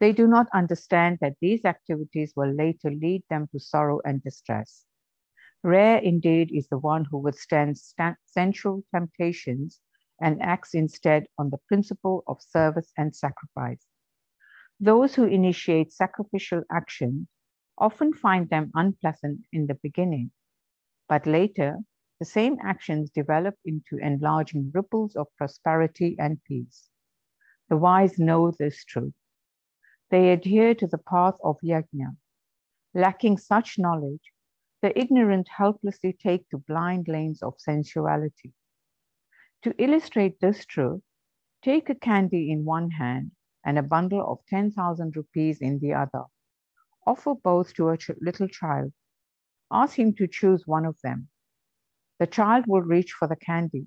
[0.00, 4.84] They do not understand that these activities will later lead them to sorrow and distress.
[5.62, 7.94] Rare indeed is the one who withstands
[8.26, 9.80] sensual temptations
[10.20, 13.84] and acts instead on the principle of service and sacrifice.
[14.78, 17.26] Those who initiate sacrificial actions
[17.78, 20.30] often find them unpleasant in the beginning,
[21.08, 21.78] but later
[22.18, 26.88] the same actions develop into enlarging ripples of prosperity and peace.
[27.68, 29.14] The wise know this truth.
[30.10, 32.16] They adhere to the path of yajna.
[32.94, 34.32] Lacking such knowledge,
[34.80, 38.52] the ignorant helplessly take to blind lanes of sensuality.
[39.62, 41.02] To illustrate this truth,
[41.62, 43.32] take a candy in one hand
[43.64, 46.24] and a bundle of 10,000 rupees in the other.
[47.06, 48.92] Offer both to a ch little child.
[49.70, 51.28] Ask him to choose one of them.
[52.18, 53.86] The child will reach for the candy.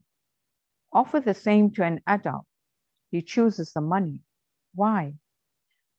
[0.94, 2.46] Offer the same to an adult.
[3.12, 4.22] He chooses the money.
[4.74, 5.16] Why?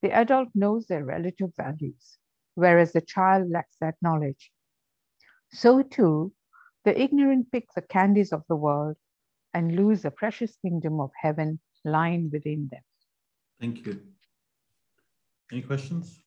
[0.03, 2.19] The adult knows their relative values,
[2.55, 4.51] whereas the child lacks that knowledge.
[5.53, 6.33] So too,
[6.85, 8.97] the ignorant pick the candies of the world
[9.53, 12.83] and lose the precious kingdom of heaven lying within them.
[13.61, 14.01] Thank you.
[15.53, 16.23] Any questions?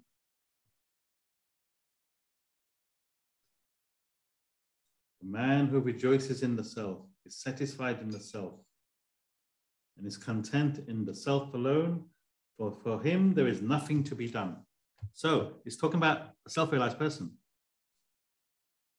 [5.28, 8.53] Man who rejoices in the self is satisfied in the self
[9.97, 12.05] and is content in the self alone
[12.57, 14.57] for, for him, there is nothing to be done.
[15.13, 17.32] So he's talking about a self-realized person.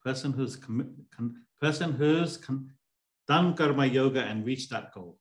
[0.04, 1.06] Person who's con,
[1.60, 2.70] person who's con,
[3.28, 5.18] done karma yoga and reached that goal.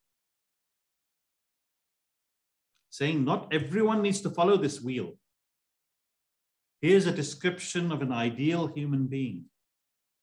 [2.89, 5.13] Saying not everyone needs to follow this wheel.
[6.81, 9.45] Here's a description of an ideal human being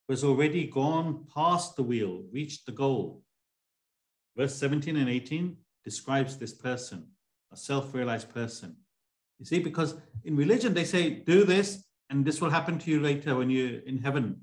[0.06, 3.22] who has already gone past the wheel, reached the goal.
[4.36, 7.08] Verse 17 and 18 describes this person
[7.52, 8.76] a self realized person.
[9.38, 9.94] You see, because
[10.24, 13.80] in religion, they say, do this, and this will happen to you later when you're
[13.80, 14.40] in heaven.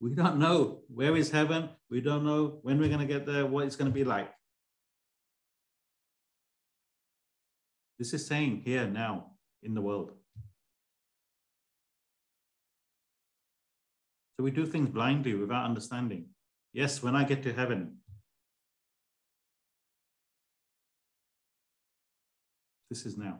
[0.00, 1.70] We don't know where is heaven.
[1.90, 4.30] We don't know when we're going to get there, what it's going to be like.
[7.98, 9.32] This is saying here now
[9.62, 10.12] in the world.
[14.38, 16.26] So we do things blindly without understanding.
[16.72, 17.98] Yes, when I get to heaven,
[22.90, 23.38] This is now.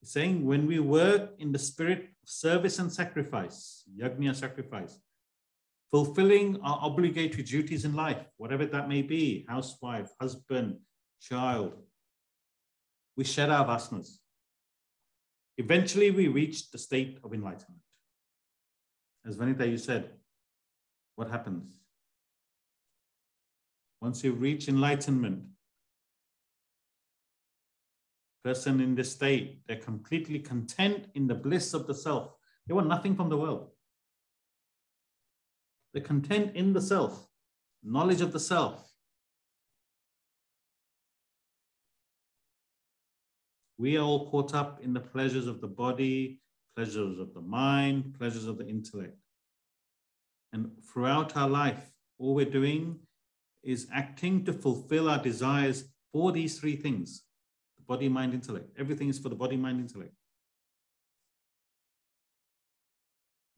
[0.00, 4.98] He's saying when we work in the spirit of service and sacrifice, yajna sacrifice,
[5.90, 10.78] fulfilling our obligatory duties in life, whatever that may be, housewife, husband,
[11.20, 11.74] child,
[13.16, 14.18] we shed our vasanas.
[15.56, 17.85] Eventually, we reach the state of enlightenment.
[19.26, 20.10] As Vanita, you said,
[21.16, 21.80] what happens?
[24.00, 25.42] Once you reach enlightenment,
[28.44, 32.36] person in this state, they're completely content in the bliss of the self.
[32.68, 33.70] They want nothing from the world.
[35.92, 37.26] They're content in the self,
[37.82, 38.92] knowledge of the self.
[43.78, 46.40] We are all caught up in the pleasures of the body,
[46.76, 49.16] pleasures of the mind, pleasures of the intellect.
[50.52, 53.00] And throughout our life, all we're doing
[53.62, 57.22] is acting to fulfill our desires for these three things
[57.78, 58.70] the body, mind, intellect.
[58.78, 60.12] Everything is for the body, mind, intellect.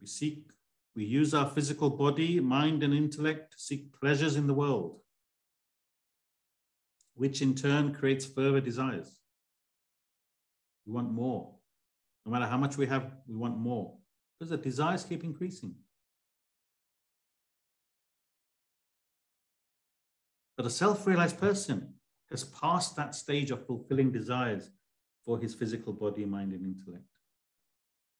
[0.01, 0.45] We seek,
[0.95, 5.01] we use our physical body, mind, and intellect to seek pleasures in the world,
[7.15, 9.19] which in turn creates further desires.
[10.87, 11.58] We want more.
[12.29, 13.97] No matter how much we have, we want more
[14.39, 15.75] because the desires keep increasing.
[20.55, 21.95] But a self realized person
[22.29, 24.71] has passed that stage of fulfilling desires
[25.25, 27.07] for his physical body, mind, and intellect.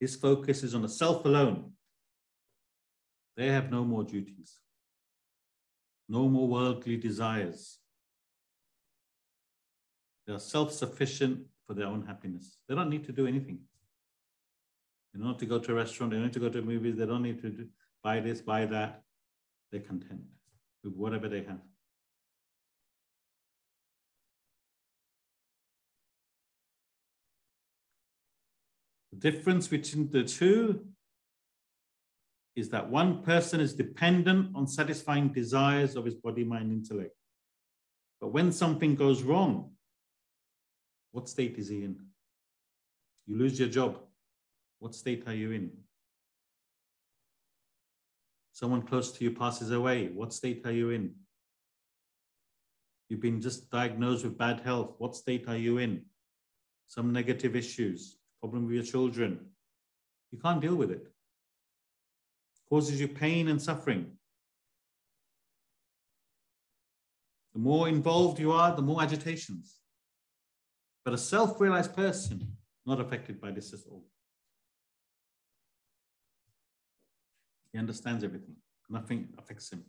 [0.01, 1.73] His focus is on the self alone.
[3.37, 4.57] They have no more duties,
[6.09, 7.77] no more worldly desires.
[10.27, 12.57] They are self sufficient for their own happiness.
[12.67, 13.59] They don't need to do anything.
[15.13, 16.97] They don't need to go to a restaurant, they don't need to go to movies,
[16.97, 17.67] they don't need to do,
[18.03, 19.03] buy this, buy that.
[19.71, 20.21] They're content
[20.85, 21.61] with whatever they have.
[29.13, 30.87] The difference between the two
[32.55, 37.15] is that one person is dependent on satisfying desires of his body, mind, intellect.
[38.21, 39.73] But when something goes wrong,
[41.13, 41.97] what state is he in?
[43.27, 44.01] You lose your job.
[44.79, 45.71] What state are you in?
[48.53, 50.09] Someone close to you passes away.
[50.09, 51.15] What state are you in?
[53.09, 54.95] You've been just diagnosed with bad health.
[54.99, 56.03] What state are you in?
[56.87, 59.47] Some negative issues, problem with your children.
[60.31, 61.03] You can't deal with it.
[61.03, 64.13] it causes you pain and suffering.
[67.55, 69.79] The more involved you are, the more agitations.
[71.05, 74.05] But a self realized person, not affected by this at all.
[77.73, 78.57] He understands everything,
[78.89, 79.85] nothing affects him.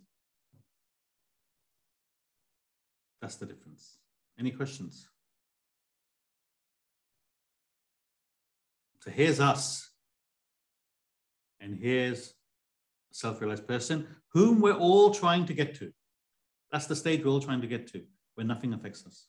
[3.22, 3.98] That's the difference.
[4.40, 5.10] Any questions?
[9.02, 9.90] So here's us.
[11.60, 12.30] And here's
[13.12, 15.92] a self realized person whom we're all trying to get to.
[16.72, 18.04] That's the state we're all trying to get to,
[18.36, 19.26] where nothing affects us.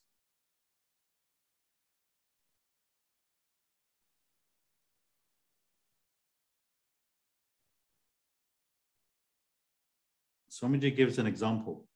[10.61, 11.87] Swamiji gives an example.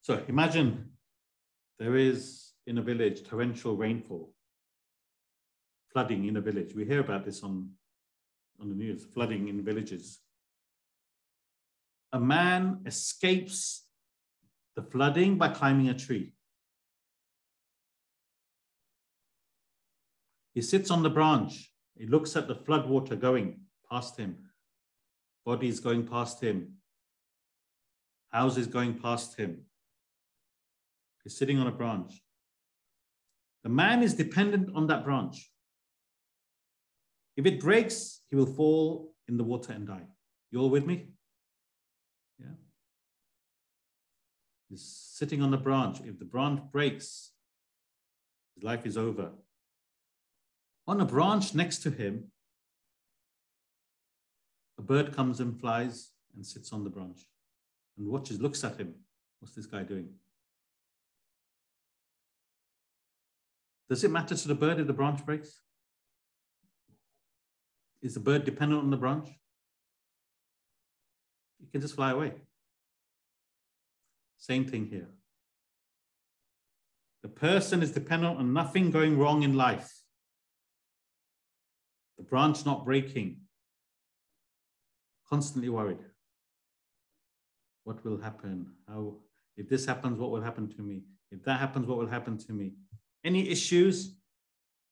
[0.00, 0.92] So imagine
[1.78, 4.32] there is in a village torrential rainfall,
[5.92, 6.74] flooding in a village.
[6.74, 7.70] We hear about this on,
[8.60, 10.20] on the news, flooding in villages.
[12.12, 13.84] A man escapes
[14.74, 16.32] the flooding by climbing a tree.
[20.54, 21.70] He sits on the branch.
[21.98, 23.60] He looks at the flood water going
[23.90, 24.45] past him
[25.46, 26.72] bodies going past him,
[28.32, 29.62] houses going past him.
[31.22, 32.12] He's sitting on a branch.
[33.62, 35.50] The man is dependent on that branch.
[37.36, 40.06] If it breaks, he will fall in the water and die.
[40.50, 41.08] You all with me?
[42.38, 42.56] Yeah.
[44.68, 46.00] He's sitting on the branch.
[46.04, 47.30] If the branch breaks,
[48.54, 49.30] his life is over.
[50.88, 52.30] On a branch next to him
[54.78, 57.26] a bird comes and flies and sits on the branch
[57.96, 58.94] and watches, looks at him.
[59.40, 60.08] What's this guy doing?
[63.88, 65.60] Does it matter to the bird if the branch breaks?
[68.02, 69.28] Is the bird dependent on the branch?
[71.62, 72.32] It can just fly away.
[74.36, 75.08] Same thing here.
[77.22, 79.92] The person is dependent on nothing going wrong in life.
[82.18, 83.40] The branch not breaking,
[85.28, 85.98] constantly worried.
[87.84, 88.66] What will happen?
[88.88, 89.16] How,
[89.56, 91.02] if this happens, what will happen to me?
[91.30, 92.74] If that happens, what will happen to me?
[93.24, 94.16] Any issues,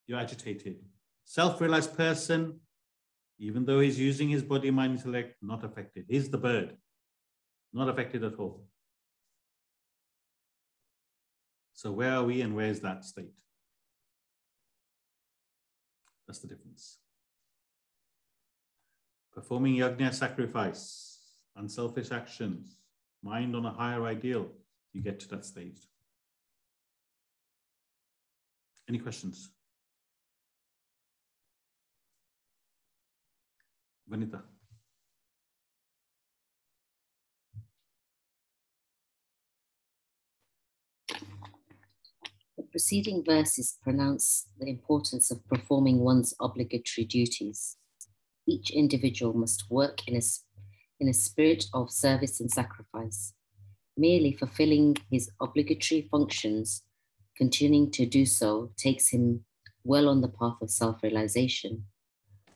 [0.06, 0.76] you're agitated.
[1.24, 2.60] Self-realized person,
[3.38, 6.04] even though he's using his body, mind, intellect, not affected.
[6.08, 6.76] He's the bird,
[7.72, 8.64] not affected at all.
[11.72, 13.32] So where are we and where is that state?
[16.26, 16.98] That's the difference.
[19.34, 21.18] Performing yajna sacrifice,
[21.56, 22.76] unselfish actions,
[23.20, 24.48] mind on a higher ideal,
[24.92, 25.88] you get to that stage.
[28.88, 29.50] Any questions?
[34.08, 34.42] Vanita.
[42.56, 47.78] The preceding verses pronounce the importance of performing one's obligatory duties.
[48.46, 50.22] Each individual must work in a,
[51.00, 53.32] in a spirit of service and sacrifice.
[53.96, 56.82] Merely fulfilling his obligatory functions,
[57.36, 59.44] continuing to do so, takes him
[59.84, 61.84] well on the path of self realization.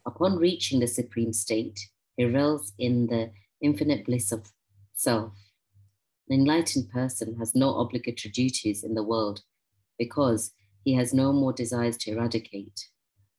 [0.04, 1.78] Upon reaching the supreme state,
[2.16, 3.30] he reels in the
[3.60, 4.52] infinite bliss of
[4.94, 5.32] self.
[6.28, 9.42] An enlightened person has no obligatory duties in the world
[9.98, 10.52] because
[10.84, 12.88] he has no more desires to eradicate.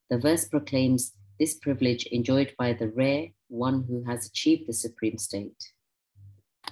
[0.09, 5.17] The verse proclaims this privilege enjoyed by the rare one who has achieved the supreme
[5.17, 5.71] state.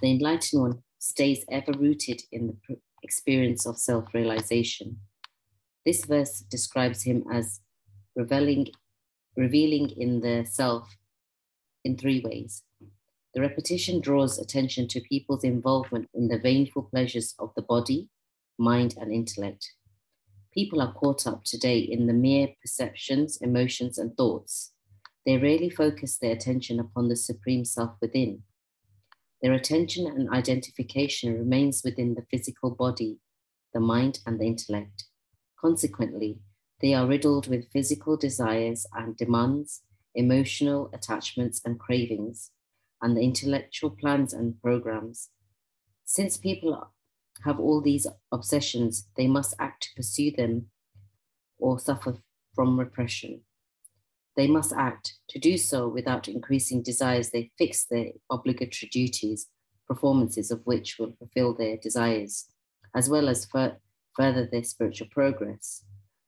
[0.02, 5.00] The enlightened one stays ever rooted in the experience of self realization.
[5.86, 7.62] This verse describes him as
[8.16, 8.68] reveling
[9.36, 10.98] revealing in the self
[11.84, 12.64] in three ways.
[13.34, 18.10] The repetition draws attention to people's involvement in the vainful pleasures of the body,
[18.58, 19.74] mind, and intellect.
[20.58, 24.74] People are caught up today in the mere perceptions, emotions, and thoughts.
[25.24, 28.42] They rarely focus their attention upon the supreme self within.
[29.40, 33.20] Their attention and identification remains within the physical body,
[33.72, 35.04] the mind, and the intellect.
[35.62, 36.40] Consequently,
[36.82, 39.84] they are riddled with physical desires and demands,
[40.16, 42.50] emotional attachments and cravings,
[43.00, 45.30] and the intellectual plans and programs.
[46.04, 46.74] Since people
[47.46, 50.68] have all these obsessions, they must act to pursue them
[51.60, 52.18] or suffer
[52.54, 53.42] from repression.
[54.36, 55.16] They must act.
[55.30, 59.48] To do so without increasing desires, they fix their obligatory duties,
[59.88, 62.48] performances of which will fulfill their desires,
[62.96, 65.84] as well as further their spiritual progress.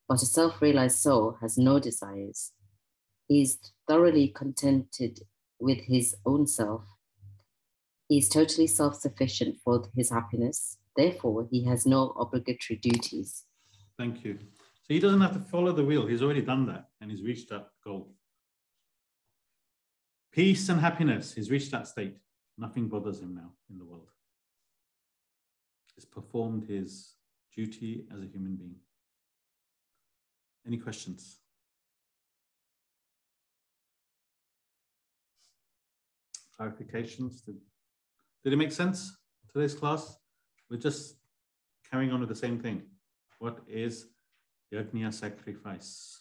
[0.08, 2.52] But a self realized soul has no desires.
[3.28, 5.20] He is thoroughly contented
[5.60, 6.86] with his own self.
[8.08, 10.79] He is totally self sufficient for his happiness.
[11.00, 13.46] Therefore, he has no obligatory duties.
[13.98, 14.38] Thank you.
[14.38, 16.06] So he doesn't have to follow the wheel.
[16.06, 18.16] He's already done that and he's reached that goal.
[20.34, 21.34] Peace and happiness.
[21.34, 22.18] He's reached that state.
[22.58, 24.10] Nothing bothers him now in the world.
[25.96, 27.14] He's performed his
[27.56, 28.76] duty as a human being.
[30.68, 31.38] Any questions?
[36.60, 37.46] Clarifications?
[37.46, 37.56] Did,
[38.44, 39.16] did it make sense,
[39.54, 40.18] today's class?
[40.70, 41.16] We're just
[41.90, 42.84] carrying on with the same thing.
[43.40, 44.06] What is
[44.74, 46.20] Yajna sacrifice?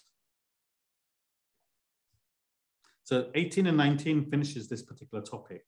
[3.05, 5.65] So 18 and 19 finishes this particular topic,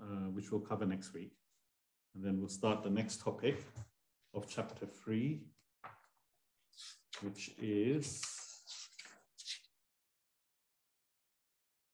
[0.00, 1.32] uh, which we'll cover next week.
[2.14, 3.64] And then we'll start the next topic
[4.34, 5.42] of chapter three,
[7.22, 8.22] which is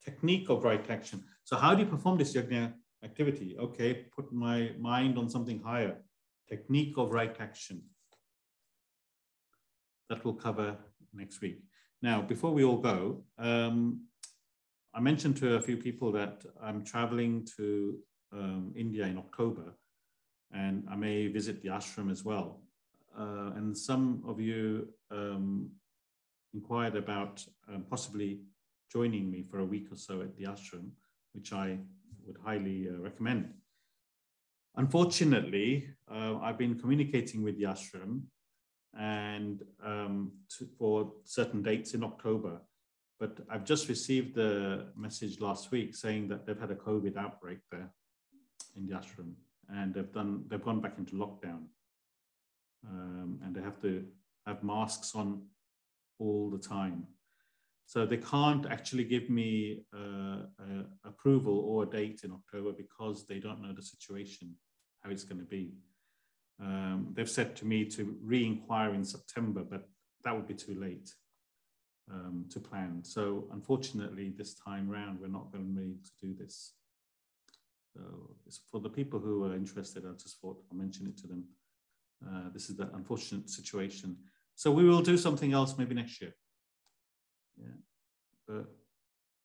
[0.04, 1.24] technique of right action.
[1.44, 2.72] So how do you perform this yajna
[3.04, 3.56] activity?
[3.58, 5.96] Okay, put my mind on something higher.
[6.50, 7.82] Technique of right action.
[10.08, 10.76] That we'll cover
[11.14, 11.62] next week.
[12.02, 14.06] Now, before we all go, um,
[14.92, 17.98] I mentioned to a few people that I'm traveling to
[18.32, 19.74] um, India in October
[20.52, 22.62] and I may visit the ashram as well.
[23.16, 25.70] Uh, and some of you um,
[26.54, 28.40] inquired about um, possibly
[28.90, 30.90] joining me for a week or so at the ashram,
[31.32, 31.78] which I
[32.26, 33.52] would highly uh, recommend.
[34.80, 38.22] Unfortunately, uh, I've been communicating with the ashram
[38.98, 42.62] and um, to, for certain dates in October,
[43.18, 47.58] but I've just received the message last week saying that they've had a COVID outbreak
[47.70, 47.90] there
[48.74, 49.34] in the ashram,
[49.68, 51.64] and they've done they've gone back into lockdown
[52.88, 54.06] um, and they have to
[54.46, 55.42] have masks on
[56.18, 57.06] all the time.
[57.84, 60.44] So they can't actually give me uh,
[61.04, 64.56] approval or a date in October because they don't know the situation,
[65.02, 65.72] how it's going to be.
[66.60, 69.88] Um, they've said to me to re-inquire in September, but
[70.24, 71.10] that would be too late
[72.12, 73.02] um, to plan.
[73.02, 76.74] So unfortunately, this time round, we're not going to be able to do this.
[77.94, 78.02] So
[78.70, 81.44] for the people who are interested, I just thought I'll mention it to them.
[82.26, 84.16] Uh, this is the unfortunate situation.
[84.54, 86.34] So we will do something else maybe next year.
[87.56, 87.78] Yeah,
[88.46, 88.66] but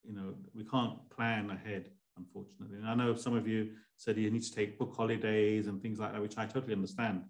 [0.03, 2.77] you know we can't plan ahead, unfortunately.
[2.77, 5.99] And I know some of you said you need to take book holidays and things
[5.99, 7.23] like that, which I totally understand.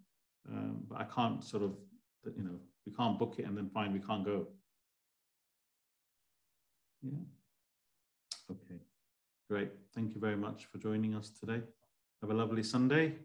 [0.49, 1.75] Um, but I can't sort of,
[2.37, 4.47] you know, we can't book it and then find we can't go.
[7.01, 7.17] Yeah.
[8.51, 8.79] Okay.
[9.49, 9.71] Great.
[9.93, 11.61] Thank you very much for joining us today.
[12.21, 13.15] Have a lovely Sunday.